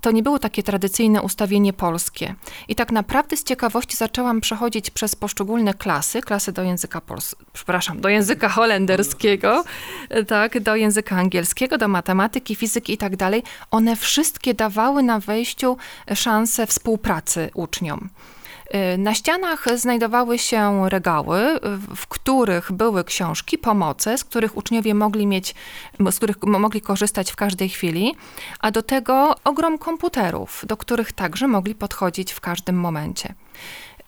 to 0.00 0.10
nie 0.10 0.22
było 0.22 0.38
takie 0.38 0.62
tradycyjne 0.62 1.22
ustawienie 1.22 1.72
polskie. 1.72 2.34
I 2.68 2.74
tak 2.74 2.92
naprawdę 2.92 3.36
z 3.36 3.44
ciekawości 3.44 3.96
zaczęłam 3.96 4.40
przechodzić 4.40 4.90
przez 4.90 5.16
poszczególne 5.16 5.74
klasy, 5.74 6.20
klasy 6.20 6.52
do 6.52 6.62
języka 6.62 6.98
pols- 6.98 7.34
przepraszam, 7.52 8.00
do 8.00 8.08
języka 8.08 8.48
holenderskiego, 8.48 9.64
tak, 10.26 10.60
do 10.60 10.76
języka 10.76 11.16
angielskiego, 11.16 11.78
do 11.78 11.88
matematyki, 11.88 12.54
fizyki 12.54 12.92
i 12.92 12.98
tak 12.98 13.16
dalej. 13.16 13.42
One 13.70 13.96
wszystkie 13.96 14.54
dawały 14.54 15.02
na 15.02 15.20
wejściu 15.20 15.76
szansę 16.14 16.66
współpracy 16.66 17.50
uczniom. 17.54 18.08
Y, 18.74 18.98
na 18.98 19.14
ścianach 19.14 19.66
znajdowały 19.74 20.38
się 20.38 20.88
regały, 20.88 21.60
w 21.96 22.06
których 22.06 22.72
były 22.72 23.04
książki, 23.04 23.58
pomoce, 23.58 24.18
z 24.18 24.24
których 24.24 24.56
uczniowie 24.56 24.94
mogli 24.94 25.26
mieć, 25.26 25.54
z 26.10 26.16
których 26.16 26.42
mogli 26.42 26.80
korzystać 26.80 27.32
w 27.32 27.36
każdej 27.36 27.68
chwili, 27.68 28.14
a 28.60 28.70
do 28.70 28.82
tego 28.82 29.34
ogrom 29.44 29.78
komputerów, 29.78 30.64
do 30.66 30.76
których 30.76 31.12
także 31.12 31.48
mogli 31.48 31.74
podchodzić 31.74 32.32
w 32.32 32.40
każdym 32.40 32.76
momencie. 32.76 33.34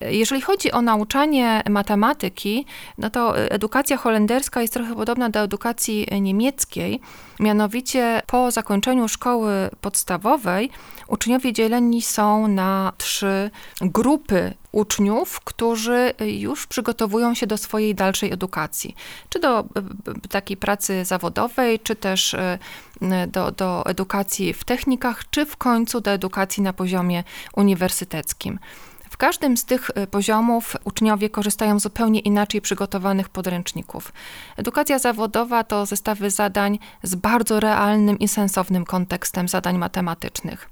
Jeżeli 0.09 0.41
chodzi 0.41 0.71
o 0.71 0.81
nauczanie 0.81 1.63
matematyki, 1.69 2.65
no 2.97 3.09
to 3.09 3.37
edukacja 3.37 3.97
holenderska 3.97 4.61
jest 4.61 4.73
trochę 4.73 4.95
podobna 4.95 5.29
do 5.29 5.39
edukacji 5.39 6.07
niemieckiej. 6.21 6.99
Mianowicie 7.39 8.21
po 8.27 8.51
zakończeniu 8.51 9.07
szkoły 9.07 9.69
podstawowej 9.81 10.69
uczniowie 11.07 11.53
dzieleni 11.53 12.01
są 12.01 12.47
na 12.47 12.93
trzy 12.97 13.49
grupy 13.81 14.53
uczniów, 14.71 15.39
którzy 15.39 16.13
już 16.19 16.67
przygotowują 16.67 17.33
się 17.33 17.47
do 17.47 17.57
swojej 17.57 17.95
dalszej 17.95 18.33
edukacji, 18.33 18.95
czy 19.29 19.39
do 19.39 19.65
takiej 20.29 20.57
pracy 20.57 21.05
zawodowej, 21.05 21.79
czy 21.79 21.95
też 21.95 22.35
do, 23.27 23.51
do 23.51 23.85
edukacji 23.85 24.53
w 24.53 24.63
technikach, 24.63 25.29
czy 25.29 25.45
w 25.45 25.57
końcu 25.57 26.01
do 26.01 26.11
edukacji 26.11 26.63
na 26.63 26.73
poziomie 26.73 27.23
uniwersyteckim 27.55 28.59
każdym 29.17 29.57
z 29.57 29.65
tych 29.65 29.89
y, 29.89 30.07
poziomów 30.07 30.75
uczniowie 30.83 31.29
korzystają 31.29 31.79
z 31.79 31.83
zupełnie 31.91 32.19
inaczej 32.19 32.61
przygotowanych 32.61 33.29
podręczników. 33.29 34.13
Edukacja 34.57 34.99
zawodowa 34.99 35.63
to 35.63 35.85
zestawy 35.85 36.29
zadań 36.29 36.79
z 37.03 37.15
bardzo 37.15 37.59
realnym 37.59 38.19
i 38.19 38.27
sensownym 38.27 38.85
kontekstem 38.85 39.47
zadań 39.47 39.77
matematycznych. 39.77 40.69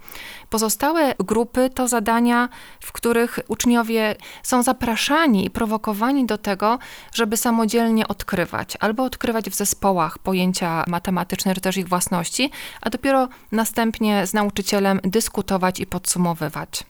Pozostałe 0.49 1.15
grupy 1.19 1.69
to 1.69 1.87
zadania, 1.87 2.49
w 2.79 2.91
których 2.91 3.39
uczniowie 3.47 4.15
są 4.43 4.63
zapraszani 4.63 5.45
i 5.45 5.49
prowokowani 5.49 6.25
do 6.25 6.37
tego, 6.37 6.79
żeby 7.13 7.37
samodzielnie 7.37 8.07
odkrywać 8.07 8.77
albo 8.79 9.03
odkrywać 9.03 9.49
w 9.49 9.55
zespołach 9.55 10.19
pojęcia 10.19 10.83
matematyczne 10.87 11.55
czy 11.55 11.61
też 11.61 11.77
ich 11.77 11.89
własności, 11.89 12.51
a 12.81 12.89
dopiero 12.89 13.27
następnie 13.51 14.27
z 14.27 14.33
nauczycielem 14.33 14.99
dyskutować 15.03 15.79
i 15.79 15.85
podsumowywać. 15.85 16.83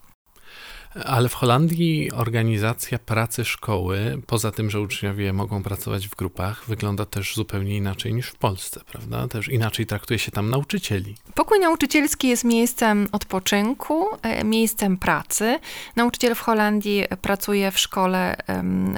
Ale 1.06 1.30
w 1.30 1.34
Holandii 1.34 2.12
organizacja 2.12 3.00
pracy 3.00 3.46
szkoły, 3.46 4.22
poza 4.28 4.52
tym, 4.52 4.70
że 4.70 4.82
uczniowie 4.82 5.34
mogą 5.34 5.64
pracować 5.64 6.08
w 6.08 6.16
grupach, 6.16 6.66
wygląda 6.68 7.06
też 7.06 7.36
zupełnie 7.36 7.78
inaczej 7.78 8.14
niż 8.14 8.28
w 8.28 8.36
Polsce, 8.36 8.82
prawda? 8.92 9.28
Też 9.28 9.48
inaczej 9.48 9.86
traktuje 9.86 10.20
się 10.20 10.32
tam 10.32 10.50
nauczycieli. 10.50 11.16
Pokój 11.36 11.60
nauczycielski 11.60 12.28
jest 12.28 12.44
miejscem 12.44 13.08
odpoczynku, 13.12 14.06
e, 14.22 14.44
miejscem 14.44 14.98
pracy. 14.98 15.60
Nauczyciel 15.96 16.36
w 16.36 16.40
Holandii 16.40 17.06
pracuje 17.22 17.72
w 17.72 17.80
szkole, 17.80 18.36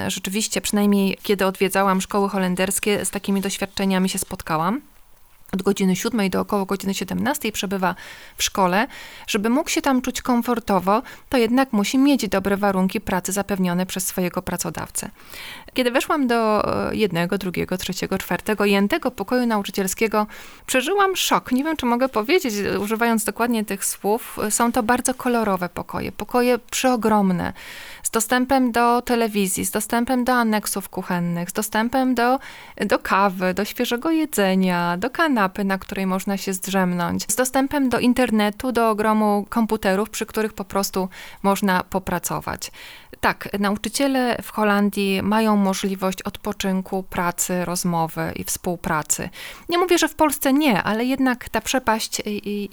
rzeczywiście, 0.08 0.60
przynajmniej 0.60 1.18
kiedy 1.22 1.46
odwiedzałam 1.46 2.00
szkoły 2.00 2.28
holenderskie, 2.28 3.04
z 3.04 3.10
takimi 3.10 3.40
doświadczeniami 3.40 4.08
się 4.08 4.18
spotkałam 4.18 4.80
od 5.52 5.62
godziny 5.62 5.96
7 5.96 6.30
do 6.30 6.40
około 6.40 6.66
godziny 6.66 6.94
17 6.94 7.52
przebywa 7.52 7.94
w 8.36 8.42
szkole, 8.42 8.86
żeby 9.26 9.50
mógł 9.50 9.70
się 9.70 9.82
tam 9.82 10.02
czuć 10.02 10.22
komfortowo, 10.22 11.02
to 11.28 11.36
jednak 11.36 11.72
musi 11.72 11.98
mieć 11.98 12.28
dobre 12.28 12.56
warunki 12.56 13.00
pracy 13.00 13.32
zapewnione 13.32 13.86
przez 13.86 14.06
swojego 14.06 14.42
pracodawcę. 14.42 15.10
Kiedy 15.74 15.90
weszłam 15.90 16.26
do 16.26 16.64
e, 16.90 16.96
jednego, 16.96 17.38
drugiego, 17.38 17.78
trzeciego, 17.78 18.18
czwartego 18.18 18.64
jętego 18.64 19.10
pokoju 19.10 19.46
nauczycielskiego, 19.46 20.26
przeżyłam 20.66 21.16
szok. 21.16 21.52
Nie 21.52 21.64
wiem, 21.64 21.76
czy 21.76 21.86
mogę 21.86 22.08
powiedzieć, 22.08 22.54
używając 22.80 23.24
dokładnie 23.24 23.64
tych 23.64 23.84
słów. 23.84 24.38
Są 24.50 24.72
to 24.72 24.82
bardzo 24.82 25.14
kolorowe 25.14 25.68
pokoje, 25.68 26.12
pokoje 26.12 26.58
przeogromne, 26.58 27.52
z 28.02 28.10
dostępem 28.10 28.72
do 28.72 29.02
telewizji, 29.02 29.64
z 29.64 29.70
dostępem 29.70 30.24
do 30.24 30.32
aneksów 30.32 30.88
kuchennych, 30.88 31.50
z 31.50 31.52
dostępem 31.52 32.14
do, 32.14 32.38
do 32.76 32.98
kawy, 32.98 33.54
do 33.54 33.64
świeżego 33.64 34.10
jedzenia, 34.10 34.96
do 34.96 35.10
kanapy, 35.42 35.64
na 35.64 35.78
której 35.78 36.06
można 36.06 36.36
się 36.36 36.52
zdrzemnąć, 36.52 37.32
z 37.32 37.36
dostępem 37.36 37.88
do 37.88 37.98
internetu, 37.98 38.72
do 38.72 38.90
ogromu 38.90 39.46
komputerów, 39.48 40.10
przy 40.10 40.26
których 40.26 40.52
po 40.52 40.64
prostu 40.64 41.08
można 41.42 41.82
popracować. 41.82 42.70
Tak, 43.20 43.48
nauczyciele 43.58 44.36
w 44.42 44.50
Holandii 44.50 45.22
mają 45.22 45.56
możliwość 45.56 46.22
odpoczynku, 46.22 47.02
pracy, 47.02 47.64
rozmowy 47.64 48.32
i 48.36 48.44
współpracy. 48.44 49.28
Nie 49.68 49.78
mówię, 49.78 49.98
że 49.98 50.08
w 50.08 50.14
Polsce 50.14 50.52
nie, 50.52 50.82
ale 50.82 51.04
jednak 51.04 51.48
ta 51.48 51.60
przepaść 51.60 52.22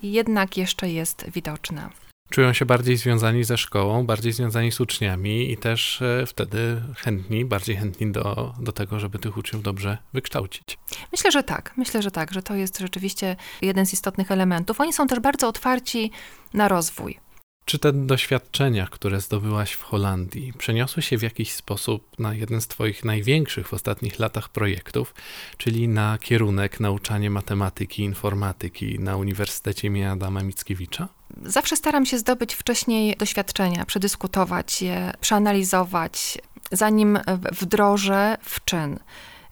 jednak 0.03 0.57
jeszcze 0.57 0.89
jest 0.89 1.25
widoczna 1.29 1.89
czują 2.29 2.53
się 2.53 2.65
bardziej 2.65 2.97
związani 2.97 3.43
ze 3.43 3.57
szkołą, 3.57 4.05
bardziej 4.05 4.31
związani 4.31 4.71
z 4.71 4.79
uczniami 4.79 5.51
i 5.51 5.57
też 5.57 6.01
e, 6.01 6.25
wtedy 6.25 6.81
chętni, 6.97 7.45
bardziej 7.45 7.75
chętni 7.75 8.11
do, 8.11 8.53
do 8.59 8.71
tego, 8.71 8.99
żeby 8.99 9.19
tych 9.19 9.37
uczniów 9.37 9.63
dobrze 9.63 9.97
wykształcić. 10.13 10.77
Myślę, 11.11 11.31
że 11.31 11.43
tak. 11.43 11.73
Myślę, 11.77 12.01
że 12.01 12.11
tak, 12.11 12.33
że 12.33 12.41
to 12.41 12.55
jest 12.55 12.79
rzeczywiście 12.79 13.35
jeden 13.61 13.85
z 13.85 13.93
istotnych 13.93 14.31
elementów. 14.31 14.81
Oni 14.81 14.93
są 14.93 15.07
też 15.07 15.19
bardzo 15.19 15.47
otwarci 15.47 16.11
na 16.53 16.67
rozwój. 16.67 17.19
Czy 17.65 17.79
te 17.79 17.93
doświadczenia, 17.93 18.87
które 18.91 19.21
zdobyłaś 19.21 19.71
w 19.71 19.83
Holandii, 19.83 20.53
przeniosły 20.57 21.03
się 21.03 21.17
w 21.17 21.21
jakiś 21.21 21.51
sposób 21.51 22.19
na 22.19 22.33
jeden 22.33 22.61
z 22.61 22.67
Twoich 22.67 23.05
największych 23.05 23.67
w 23.67 23.73
ostatnich 23.73 24.19
latach 24.19 24.49
projektów, 24.49 25.13
czyli 25.57 25.87
na 25.87 26.17
kierunek 26.17 26.79
nauczanie 26.79 27.29
matematyki, 27.29 28.03
informatyki 28.03 28.99
na 28.99 29.17
Uniwersytecie 29.17 29.87
im. 29.87 30.07
Adama 30.07 30.43
Mickiewicza? 30.43 31.18
Zawsze 31.45 31.75
staram 31.75 32.05
się 32.05 32.17
zdobyć 32.17 32.53
wcześniej 32.53 33.15
doświadczenia, 33.15 33.85
przedyskutować 33.85 34.81
je, 34.81 35.13
przeanalizować, 35.21 36.37
zanim 36.71 37.19
wdrożę 37.51 38.37
w 38.41 38.63
czyn. 38.65 38.99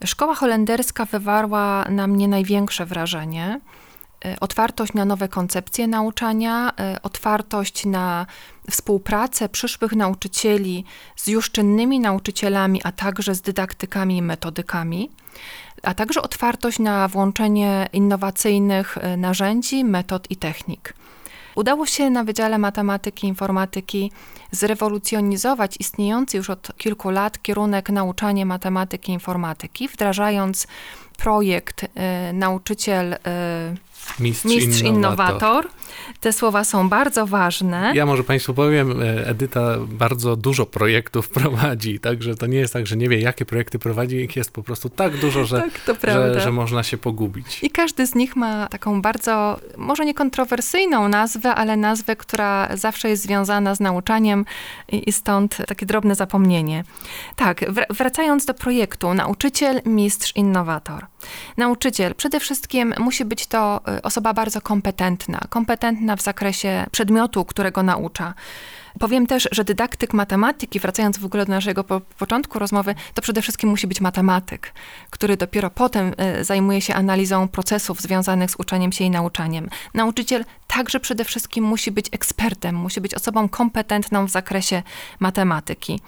Szkoła 0.05 0.35
holenderska 0.35 1.05
wywarła 1.05 1.85
na 1.89 2.07
mnie 2.07 2.27
największe 2.27 2.85
wrażenie. 2.85 3.59
E, 4.25 4.39
otwartość 4.39 4.93
na 4.93 5.05
nowe 5.05 5.27
koncepcje 5.27 5.87
nauczania, 5.87 6.71
e, 6.79 7.01
otwartość 7.03 7.85
na 7.85 8.25
współpracę 8.71 9.49
przyszłych 9.49 9.91
nauczycieli 9.91 10.85
z 11.15 11.27
już 11.27 11.51
czynnymi 11.51 11.99
nauczycielami, 11.99 12.81
a 12.83 12.91
także 12.91 13.35
z 13.35 13.41
dydaktykami 13.41 14.17
i 14.17 14.21
metodykami, 14.21 15.09
a 15.83 15.93
także 15.93 16.21
otwartość 16.21 16.79
na 16.79 17.07
włączenie 17.07 17.89
innowacyjnych 17.93 18.97
e, 18.97 19.17
narzędzi, 19.17 19.83
metod 19.83 20.31
i 20.31 20.35
technik. 20.35 20.93
Udało 21.57 21.85
się 21.85 22.09
na 22.09 22.23
Wydziale 22.23 22.57
Matematyki 22.57 23.27
i 23.27 23.29
Informatyki 23.29 24.11
zrewolucjonizować 24.51 25.75
istniejący 25.79 26.37
już 26.37 26.49
od 26.49 26.77
kilku 26.77 27.09
lat 27.09 27.41
kierunek 27.41 27.89
nauczanie 27.89 28.45
matematyki 28.45 29.11
i 29.11 29.13
informatyki, 29.13 29.87
wdrażając 29.87 30.67
projekt 31.17 31.83
y, 31.83 31.87
nauczyciel 32.33 33.13
y, 33.13 33.17
Mistrz, 34.19 34.45
Mistrz 34.45 34.81
innowator. 34.81 35.35
innowator. 35.35 35.67
Te 36.19 36.33
słowa 36.33 36.63
są 36.63 36.89
bardzo 36.89 37.27
ważne. 37.27 37.91
Ja 37.95 38.05
może 38.05 38.23
Państwu 38.23 38.53
powiem, 38.53 39.01
e, 39.01 39.27
Edyta 39.27 39.77
bardzo 39.79 40.35
dużo 40.35 40.65
projektów 40.65 41.29
prowadzi, 41.39 41.99
także 41.99 42.35
to 42.35 42.47
nie 42.47 42.57
jest 42.57 42.73
tak, 42.73 42.87
że 42.87 42.97
nie 42.97 43.09
wie, 43.09 43.19
jakie 43.19 43.45
projekty 43.45 43.79
prowadzi, 43.79 44.15
ich 44.15 44.35
jest 44.35 44.51
po 44.51 44.63
prostu 44.63 44.89
tak 44.89 45.17
dużo, 45.17 45.45
że, 45.45 45.61
tak, 45.61 45.97
że, 46.03 46.41
że, 46.41 46.51
można 46.51 46.83
się 46.83 46.97
pogubić. 46.97 47.63
I 47.63 47.69
każdy 47.69 48.07
z 48.07 48.15
nich 48.15 48.35
ma 48.35 48.67
taką 48.67 49.01
bardzo, 49.01 49.59
może 49.77 50.05
nie 50.05 50.13
kontrowersyjną 50.13 51.09
nazwę, 51.09 51.55
ale 51.55 51.77
nazwę, 51.77 52.15
która 52.15 52.77
zawsze 52.77 53.09
jest 53.09 53.23
związana 53.23 53.75
z 53.75 53.79
nauczaniem 53.79 54.45
i, 54.91 55.09
i 55.09 55.11
stąd 55.11 55.57
takie 55.67 55.85
drobne 55.85 56.15
zapomnienie. 56.15 56.83
Tak, 57.35 57.65
wracając 57.89 58.45
do 58.45 58.53
projektu, 58.53 59.13
nauczyciel, 59.13 59.81
mistrz, 59.85 60.35
innowator. 60.35 61.05
Nauczyciel 61.57 62.15
przede 62.15 62.39
wszystkim 62.39 62.93
musi 62.99 63.25
być 63.25 63.47
to 63.47 63.81
y, 63.97 64.01
osoba 64.01 64.33
bardzo 64.33 64.61
kompetentna, 64.61 65.39
kompetentna 65.49 65.76
w 66.17 66.21
zakresie 66.21 66.85
przedmiotu, 66.91 67.45
którego 67.45 67.83
naucza. 67.83 68.33
Powiem 68.99 69.27
też, 69.27 69.47
że 69.51 69.63
dydaktyk 69.63 70.13
matematyki, 70.13 70.79
wracając 70.79 71.17
w 71.17 71.25
ogóle 71.25 71.45
do 71.45 71.51
naszego 71.51 71.83
po 71.83 72.01
początku 72.01 72.59
rozmowy, 72.59 72.95
to 73.13 73.21
przede 73.21 73.41
wszystkim 73.41 73.69
musi 73.69 73.87
być 73.87 74.01
matematyk, 74.01 74.73
który 75.09 75.37
dopiero 75.37 75.69
potem 75.69 76.13
y, 76.39 76.43
zajmuje 76.43 76.81
się 76.81 76.93
analizą 76.93 77.47
procesów 77.47 78.01
związanych 78.01 78.51
z 78.51 78.55
uczeniem 78.55 78.91
się 78.91 79.03
i 79.03 79.09
nauczaniem. 79.09 79.69
Nauczyciel 79.93 80.45
także 80.67 80.99
przede 80.99 81.25
wszystkim 81.25 81.63
musi 81.63 81.91
być 81.91 82.05
ekspertem, 82.11 82.75
musi 82.75 83.01
być 83.01 83.15
osobą 83.15 83.49
kompetentną 83.49 84.25
w 84.25 84.29
zakresie 84.29 84.83
matematyki. 85.19 85.99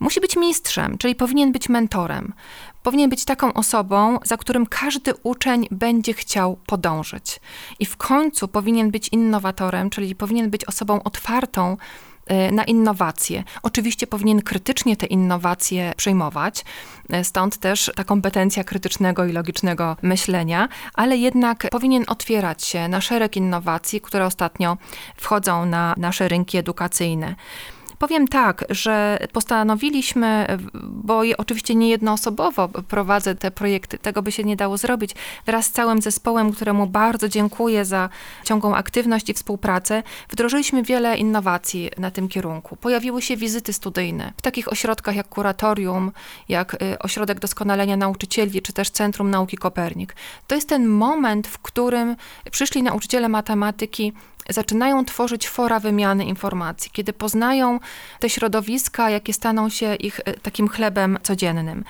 Musi 0.00 0.20
być 0.20 0.36
mistrzem, 0.36 0.98
czyli 0.98 1.14
powinien 1.14 1.52
być 1.52 1.68
mentorem. 1.68 2.32
Powinien 2.86 3.10
być 3.10 3.24
taką 3.24 3.52
osobą, 3.52 4.18
za 4.24 4.36
którym 4.36 4.66
każdy 4.66 5.14
uczeń 5.22 5.66
będzie 5.70 6.14
chciał 6.14 6.58
podążyć. 6.66 7.40
I 7.78 7.86
w 7.86 7.96
końcu 7.96 8.48
powinien 8.48 8.90
być 8.90 9.08
innowatorem, 9.08 9.90
czyli 9.90 10.14
powinien 10.14 10.50
być 10.50 10.64
osobą 10.64 11.02
otwartą 11.02 11.76
y, 12.30 12.52
na 12.52 12.64
innowacje. 12.64 13.44
Oczywiście 13.62 14.06
powinien 14.06 14.42
krytycznie 14.42 14.96
te 14.96 15.06
innowacje 15.06 15.92
przyjmować, 15.96 16.64
y, 17.14 17.24
stąd 17.24 17.56
też 17.56 17.92
ta 17.96 18.04
kompetencja 18.04 18.64
krytycznego 18.64 19.24
i 19.24 19.32
logicznego 19.32 19.96
myślenia, 20.02 20.68
ale 20.94 21.16
jednak 21.16 21.68
powinien 21.70 22.04
otwierać 22.06 22.64
się 22.64 22.88
na 22.88 23.00
szereg 23.00 23.36
innowacji, 23.36 24.00
które 24.00 24.26
ostatnio 24.26 24.76
wchodzą 25.16 25.66
na 25.66 25.94
nasze 25.96 26.28
rynki 26.28 26.58
edukacyjne. 26.58 27.34
Powiem 27.98 28.28
tak, 28.28 28.64
że 28.70 29.18
postanowiliśmy, 29.32 30.46
bo 30.82 31.22
oczywiście 31.38 31.74
nie 31.74 31.88
jednoosobowo 31.88 32.68
prowadzę 32.68 33.34
te 33.34 33.50
projekty, 33.50 33.98
tego 33.98 34.22
by 34.22 34.32
się 34.32 34.44
nie 34.44 34.56
dało 34.56 34.76
zrobić, 34.76 35.14
wraz 35.46 35.66
z 35.66 35.70
całym 35.70 36.02
zespołem, 36.02 36.52
któremu 36.52 36.86
bardzo 36.86 37.28
dziękuję 37.28 37.84
za 37.84 38.08
ciągłą 38.44 38.74
aktywność 38.74 39.28
i 39.28 39.34
współpracę, 39.34 40.02
wdrożyliśmy 40.28 40.82
wiele 40.82 41.16
innowacji 41.16 41.90
na 41.98 42.10
tym 42.10 42.28
kierunku. 42.28 42.76
Pojawiły 42.76 43.22
się 43.22 43.36
wizyty 43.36 43.72
studyjne 43.72 44.32
w 44.36 44.42
takich 44.42 44.72
ośrodkach 44.72 45.16
jak 45.16 45.28
kuratorium, 45.28 46.12
jak 46.48 46.74
y, 46.74 46.98
Ośrodek 46.98 47.40
Doskonalenia 47.40 47.96
Nauczycieli, 47.96 48.62
czy 48.62 48.72
też 48.72 48.90
Centrum 48.90 49.30
Nauki 49.30 49.56
Kopernik. 49.56 50.16
To 50.46 50.54
jest 50.54 50.68
ten 50.68 50.86
moment, 50.86 51.48
w 51.48 51.58
którym 51.58 52.16
przyszli 52.50 52.82
nauczyciele 52.82 53.28
matematyki 53.28 54.12
zaczynają 54.48 55.04
tworzyć 55.04 55.48
fora 55.48 55.80
wymiany 55.80 56.24
informacji, 56.24 56.90
kiedy 56.92 57.12
poznają 57.12 57.80
te 58.20 58.30
środowiska, 58.30 59.10
jakie 59.10 59.32
staną 59.32 59.68
się 59.68 59.94
ich 59.94 60.20
e, 60.24 60.34
takim 60.34 60.68
chlebem 60.68 61.18
codziennym. 61.22 61.84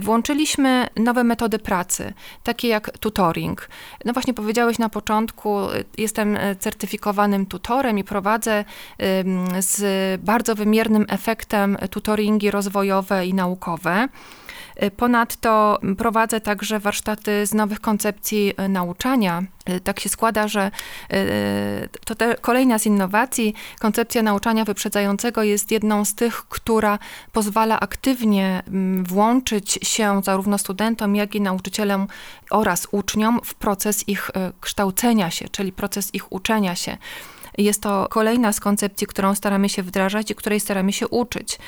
Włączyliśmy 0.00 0.86
nowe 0.96 1.24
metody 1.24 1.58
pracy, 1.58 2.12
takie 2.42 2.68
jak 2.68 2.98
tutoring. 2.98 3.68
No 4.04 4.12
właśnie 4.12 4.34
powiedziałeś 4.34 4.78
na 4.78 4.88
początku, 4.88 5.58
jestem 5.98 6.38
certyfikowanym 6.58 7.46
tutorem 7.46 7.98
i 7.98 8.04
prowadzę 8.04 8.64
z 9.58 9.80
bardzo 10.20 10.54
wymiernym 10.54 11.06
efektem 11.08 11.76
tutoringi 11.90 12.50
rozwojowe 12.50 13.26
i 13.26 13.34
naukowe. 13.34 14.08
Y, 14.82 14.90
ponadto 14.90 15.78
prowadzę 15.98 16.40
także 16.40 16.80
warsztaty 16.80 17.46
z 17.46 17.54
nowych 17.54 17.80
koncepcji 17.80 18.52
y, 18.60 18.68
nauczania. 18.68 19.42
Y, 19.70 19.80
tak 19.80 20.00
się 20.00 20.08
składa, 20.08 20.48
że 20.48 20.70
to 22.04 22.14
te, 22.14 22.34
kolejna 22.34 22.78
z 22.78 22.86
innowacji, 22.86 23.54
koncepcja 23.78 24.22
nauczania 24.22 24.64
wyprzedzającego 24.64 25.42
jest 25.42 25.70
jedną 25.70 26.04
z 26.04 26.14
tych, 26.14 26.42
która 26.48 26.98
pozwala 27.32 27.80
aktywnie 27.80 28.62
mm, 28.66 29.04
włączyć 29.04 29.78
się 29.82 30.20
zarówno 30.24 30.58
studentom, 30.58 31.16
jak 31.16 31.34
i 31.34 31.40
nauczycielom 31.40 32.06
oraz 32.50 32.88
uczniom 32.90 33.40
w 33.44 33.54
proces 33.54 34.08
ich 34.08 34.30
kształcenia 34.60 35.30
się, 35.30 35.48
czyli 35.48 35.72
proces 35.72 36.14
ich 36.14 36.32
uczenia 36.32 36.74
się. 36.74 36.96
Jest 37.58 37.82
to 37.82 38.06
kolejna 38.10 38.52
z 38.52 38.60
koncepcji, 38.60 39.06
którą 39.06 39.34
staramy 39.34 39.68
się 39.68 39.82
wdrażać 39.82 40.30
i 40.30 40.34
której 40.34 40.60
staramy 40.60 40.92
się 40.92 41.08
uczyć. 41.08 41.58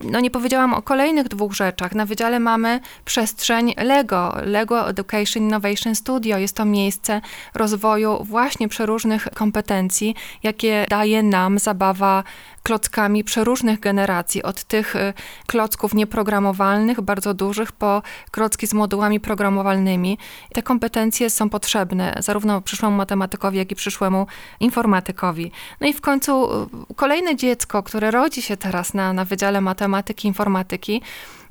No 0.00 0.20
nie 0.20 0.30
powiedziałam 0.30 0.74
o 0.74 0.82
kolejnych 0.82 1.28
dwóch 1.28 1.52
rzeczach. 1.52 1.94
Na 1.94 2.06
wydziale 2.06 2.40
mamy 2.40 2.80
przestrzeń 3.04 3.74
LEGO, 3.76 4.36
LEGO 4.44 4.88
Education 4.88 5.42
Innovation 5.42 5.94
Studio. 5.94 6.38
Jest 6.38 6.56
to 6.56 6.64
miejsce 6.64 7.20
rozwoju 7.54 8.24
właśnie 8.24 8.68
przeróżnych 8.68 9.28
kompetencji, 9.34 10.14
jakie 10.42 10.86
daje 10.90 11.22
nam 11.22 11.58
zabawa 11.58 12.24
klockami 12.66 13.24
przeróżnych 13.24 13.80
generacji, 13.80 14.42
od 14.42 14.64
tych 14.64 14.96
y, 14.96 15.12
klocków 15.46 15.94
nieprogramowalnych, 15.94 17.00
bardzo 17.00 17.34
dużych, 17.34 17.72
po 17.72 18.02
klocki 18.30 18.66
z 18.66 18.72
modułami 18.74 19.20
programowalnymi. 19.20 20.18
Te 20.54 20.62
kompetencje 20.62 21.30
są 21.30 21.50
potrzebne 21.50 22.16
zarówno 22.18 22.60
przyszłemu 22.60 22.96
matematykowi, 22.96 23.58
jak 23.58 23.72
i 23.72 23.74
przyszłemu 23.74 24.26
informatykowi. 24.60 25.52
No 25.80 25.86
i 25.86 25.92
w 25.92 26.00
końcu 26.00 26.62
y, 26.62 26.94
kolejne 26.96 27.36
dziecko, 27.36 27.82
które 27.82 28.10
rodzi 28.10 28.42
się 28.42 28.56
teraz 28.56 28.94
na, 28.94 29.12
na 29.12 29.24
Wydziale 29.24 29.60
Matematyki 29.60 30.28
Informatyki, 30.28 31.02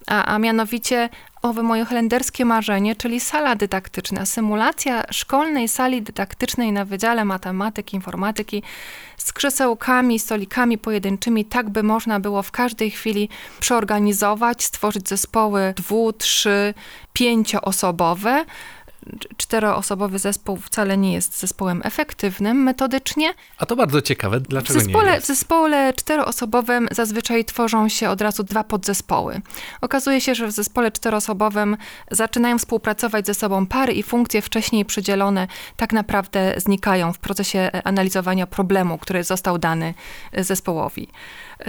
a, 0.07 0.25
a 0.25 0.39
mianowicie 0.39 1.09
owe 1.45 1.63
moje 1.63 1.85
holenderskie 1.85 2.45
marzenie, 2.45 2.95
czyli 2.95 3.19
sala 3.19 3.55
dydaktyczna, 3.55 4.25
symulacja 4.25 5.03
szkolnej 5.11 5.67
sali 5.67 6.01
dydaktycznej 6.01 6.71
na 6.71 6.85
Wydziale 6.85 7.25
Matematyki, 7.25 7.95
Informatyki 7.95 8.63
z 9.17 9.33
krzesełkami, 9.33 10.19
stolikami 10.19 10.77
pojedynczymi, 10.77 11.45
tak 11.45 11.69
by 11.69 11.83
można 11.83 12.19
było 12.19 12.43
w 12.43 12.51
każdej 12.51 12.91
chwili 12.91 13.29
przeorganizować, 13.59 14.63
stworzyć 14.63 15.09
zespoły 15.09 15.73
dwu, 15.77 16.13
trzy, 16.13 16.73
pięcioosobowe, 17.13 18.45
czteroosobowy 19.37 20.19
zespół 20.19 20.57
wcale 20.57 20.97
nie 20.97 21.13
jest 21.13 21.39
zespołem 21.39 21.81
efektywnym 21.83 22.63
metodycznie. 22.63 23.33
A 23.57 23.65
to 23.65 23.75
bardzo 23.75 24.01
ciekawe, 24.01 24.39
dlaczego 24.39 24.79
w 24.79 24.83
zespole, 24.83 25.09
nie 25.09 25.13
jest? 25.15 25.25
W 25.25 25.27
zespole 25.27 25.93
czteroosobowym 25.93 26.87
zazwyczaj 26.91 27.45
tworzą 27.45 27.89
się 27.89 28.09
od 28.09 28.21
razu 28.21 28.43
dwa 28.43 28.63
podzespoły. 28.63 29.41
Okazuje 29.81 30.21
się, 30.21 30.35
że 30.35 30.47
w 30.47 30.51
zespole 30.51 30.91
czteroosobowym 30.91 31.77
zaczynają 32.11 32.57
współpracować 32.57 33.25
ze 33.25 33.33
sobą 33.33 33.65
pary 33.65 33.93
i 33.93 34.03
funkcje 34.03 34.41
wcześniej 34.41 34.85
przydzielone 34.85 35.47
tak 35.77 35.93
naprawdę 35.93 36.53
znikają 36.57 37.13
w 37.13 37.19
procesie 37.19 37.71
analizowania 37.83 38.47
problemu, 38.47 38.97
który 38.97 39.23
został 39.23 39.57
dany 39.57 39.93
zespołowi. 40.37 41.07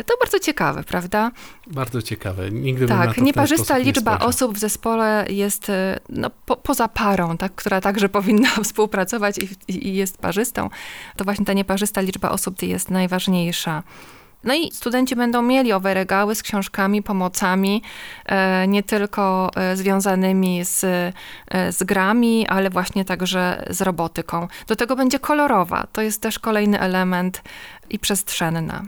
To 0.07 0.15
bardzo 0.21 0.39
ciekawe, 0.39 0.85
prawda? 0.85 1.31
Bardzo 1.67 2.03
ciekawe. 2.03 2.51
Nigdy 2.51 2.87
tak, 2.87 2.99
bym 2.99 3.09
na 3.09 3.15
to 3.15 3.21
nieparzysta 3.21 3.79
nie 3.79 3.85
liczba 3.85 4.19
osób 4.19 4.55
w 4.55 4.59
zespole 4.59 5.27
jest 5.29 5.73
no, 6.09 6.31
po, 6.47 6.57
poza 6.57 6.89
parą, 6.89 7.26
tak, 7.39 7.55
która 7.55 7.81
także 7.81 8.09
powinna 8.09 8.49
współpracować 8.65 9.37
i, 9.39 9.89
i 9.89 9.95
jest 9.95 10.19
parzystą. 10.19 10.71
To 11.17 11.25
właśnie 11.25 11.45
ta 11.45 11.53
nieparzysta 11.53 12.01
liczba 12.01 12.31
osób 12.31 12.63
jest 12.63 12.91
najważniejsza. 12.91 13.83
No 14.45 14.55
i 14.55 14.71
studenci 14.73 15.17
będą 15.17 15.43
mieli 15.43 15.73
owe 15.73 15.95
regały 15.95 16.35
z 16.35 16.43
książkami, 16.43 17.03
pomocami, 17.03 17.83
e, 18.27 18.69
nie 18.69 18.83
tylko 18.83 19.51
e, 19.57 19.77
związanymi 19.77 20.65
z, 20.65 20.85
e, 20.85 21.73
z 21.73 21.83
grami, 21.83 22.47
ale 22.49 22.71
właśnie 22.71 23.05
także 23.05 23.65
z 23.71 23.83
robotyką. 23.83 24.49
Do 24.67 24.77
tego 24.77 24.97
będzie 24.97 25.19
kolorowa. 25.19 25.87
To 25.93 26.03
jest 26.03 26.23
też 26.23 26.39
kolejny 26.39 26.81
element 26.81 27.43
i 27.91 27.99
przestrzenna. 27.99 28.83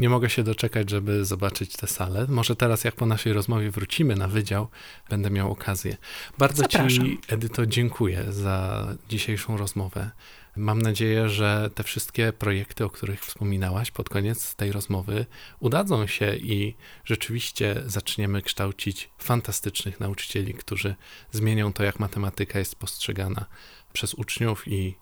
Nie 0.00 0.08
mogę 0.08 0.30
się 0.30 0.42
doczekać, 0.42 0.90
żeby 0.90 1.24
zobaczyć 1.24 1.76
tę 1.76 1.86
salę. 1.86 2.26
Może 2.28 2.56
teraz, 2.56 2.84
jak 2.84 2.94
po 2.94 3.06
naszej 3.06 3.32
rozmowie 3.32 3.70
wrócimy 3.70 4.16
na 4.16 4.28
wydział, 4.28 4.68
będę 5.10 5.30
miał 5.30 5.52
okazję. 5.52 5.96
Bardzo 6.38 6.62
Zapraszam. 6.62 7.04
Ci, 7.04 7.18
Edyto, 7.28 7.66
dziękuję 7.66 8.32
za 8.32 8.86
dzisiejszą 9.08 9.56
rozmowę. 9.56 10.10
Mam 10.56 10.82
nadzieję, 10.82 11.28
że 11.28 11.70
te 11.74 11.82
wszystkie 11.82 12.32
projekty, 12.32 12.84
o 12.84 12.90
których 12.90 13.24
wspominałaś 13.24 13.90
pod 13.90 14.08
koniec 14.08 14.54
tej 14.54 14.72
rozmowy, 14.72 15.26
udadzą 15.58 16.06
się 16.06 16.36
i 16.36 16.76
rzeczywiście 17.04 17.82
zaczniemy 17.86 18.42
kształcić 18.42 19.10
fantastycznych 19.18 20.00
nauczycieli, 20.00 20.54
którzy 20.54 20.94
zmienią 21.32 21.72
to, 21.72 21.82
jak 21.82 21.98
matematyka 21.98 22.58
jest 22.58 22.76
postrzegana 22.76 23.44
przez 23.92 24.14
uczniów 24.14 24.68
i 24.68 24.94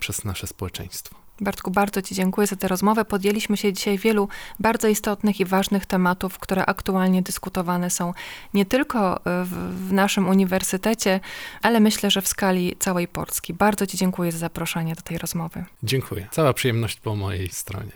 przez 0.00 0.24
nasze 0.24 0.46
społeczeństwo. 0.46 1.27
Bartku, 1.40 1.70
bardzo 1.70 2.02
Ci 2.02 2.14
dziękuję 2.14 2.46
za 2.46 2.56
tę 2.56 2.68
rozmowę. 2.68 3.04
Podjęliśmy 3.04 3.56
się 3.56 3.72
dzisiaj 3.72 3.98
wielu 3.98 4.28
bardzo 4.58 4.88
istotnych 4.88 5.40
i 5.40 5.44
ważnych 5.44 5.86
tematów, 5.86 6.38
które 6.38 6.66
aktualnie 6.66 7.22
dyskutowane 7.22 7.90
są 7.90 8.12
nie 8.54 8.66
tylko 8.66 9.20
w, 9.24 9.88
w, 9.88 9.92
naszym 9.92 10.28
uniwersytecie, 10.28 11.20
ale 11.62 11.80
myślę, 11.80 12.10
że 12.10 12.22
w 12.22 12.28
skali 12.28 12.76
całej 12.78 13.08
Polski. 13.08 13.54
Bardzo 13.54 13.86
Ci 13.86 13.96
dziękuję 13.96 14.32
za 14.32 14.38
zaproszenie 14.38 14.94
do 14.94 15.02
tej 15.02 15.18
rozmowy. 15.18 15.64
Dziękuję. 15.82 16.28
Cała 16.30 16.52
przyjemność 16.52 17.00
po 17.00 17.16
mojej 17.16 17.48
stronie. 17.48 17.92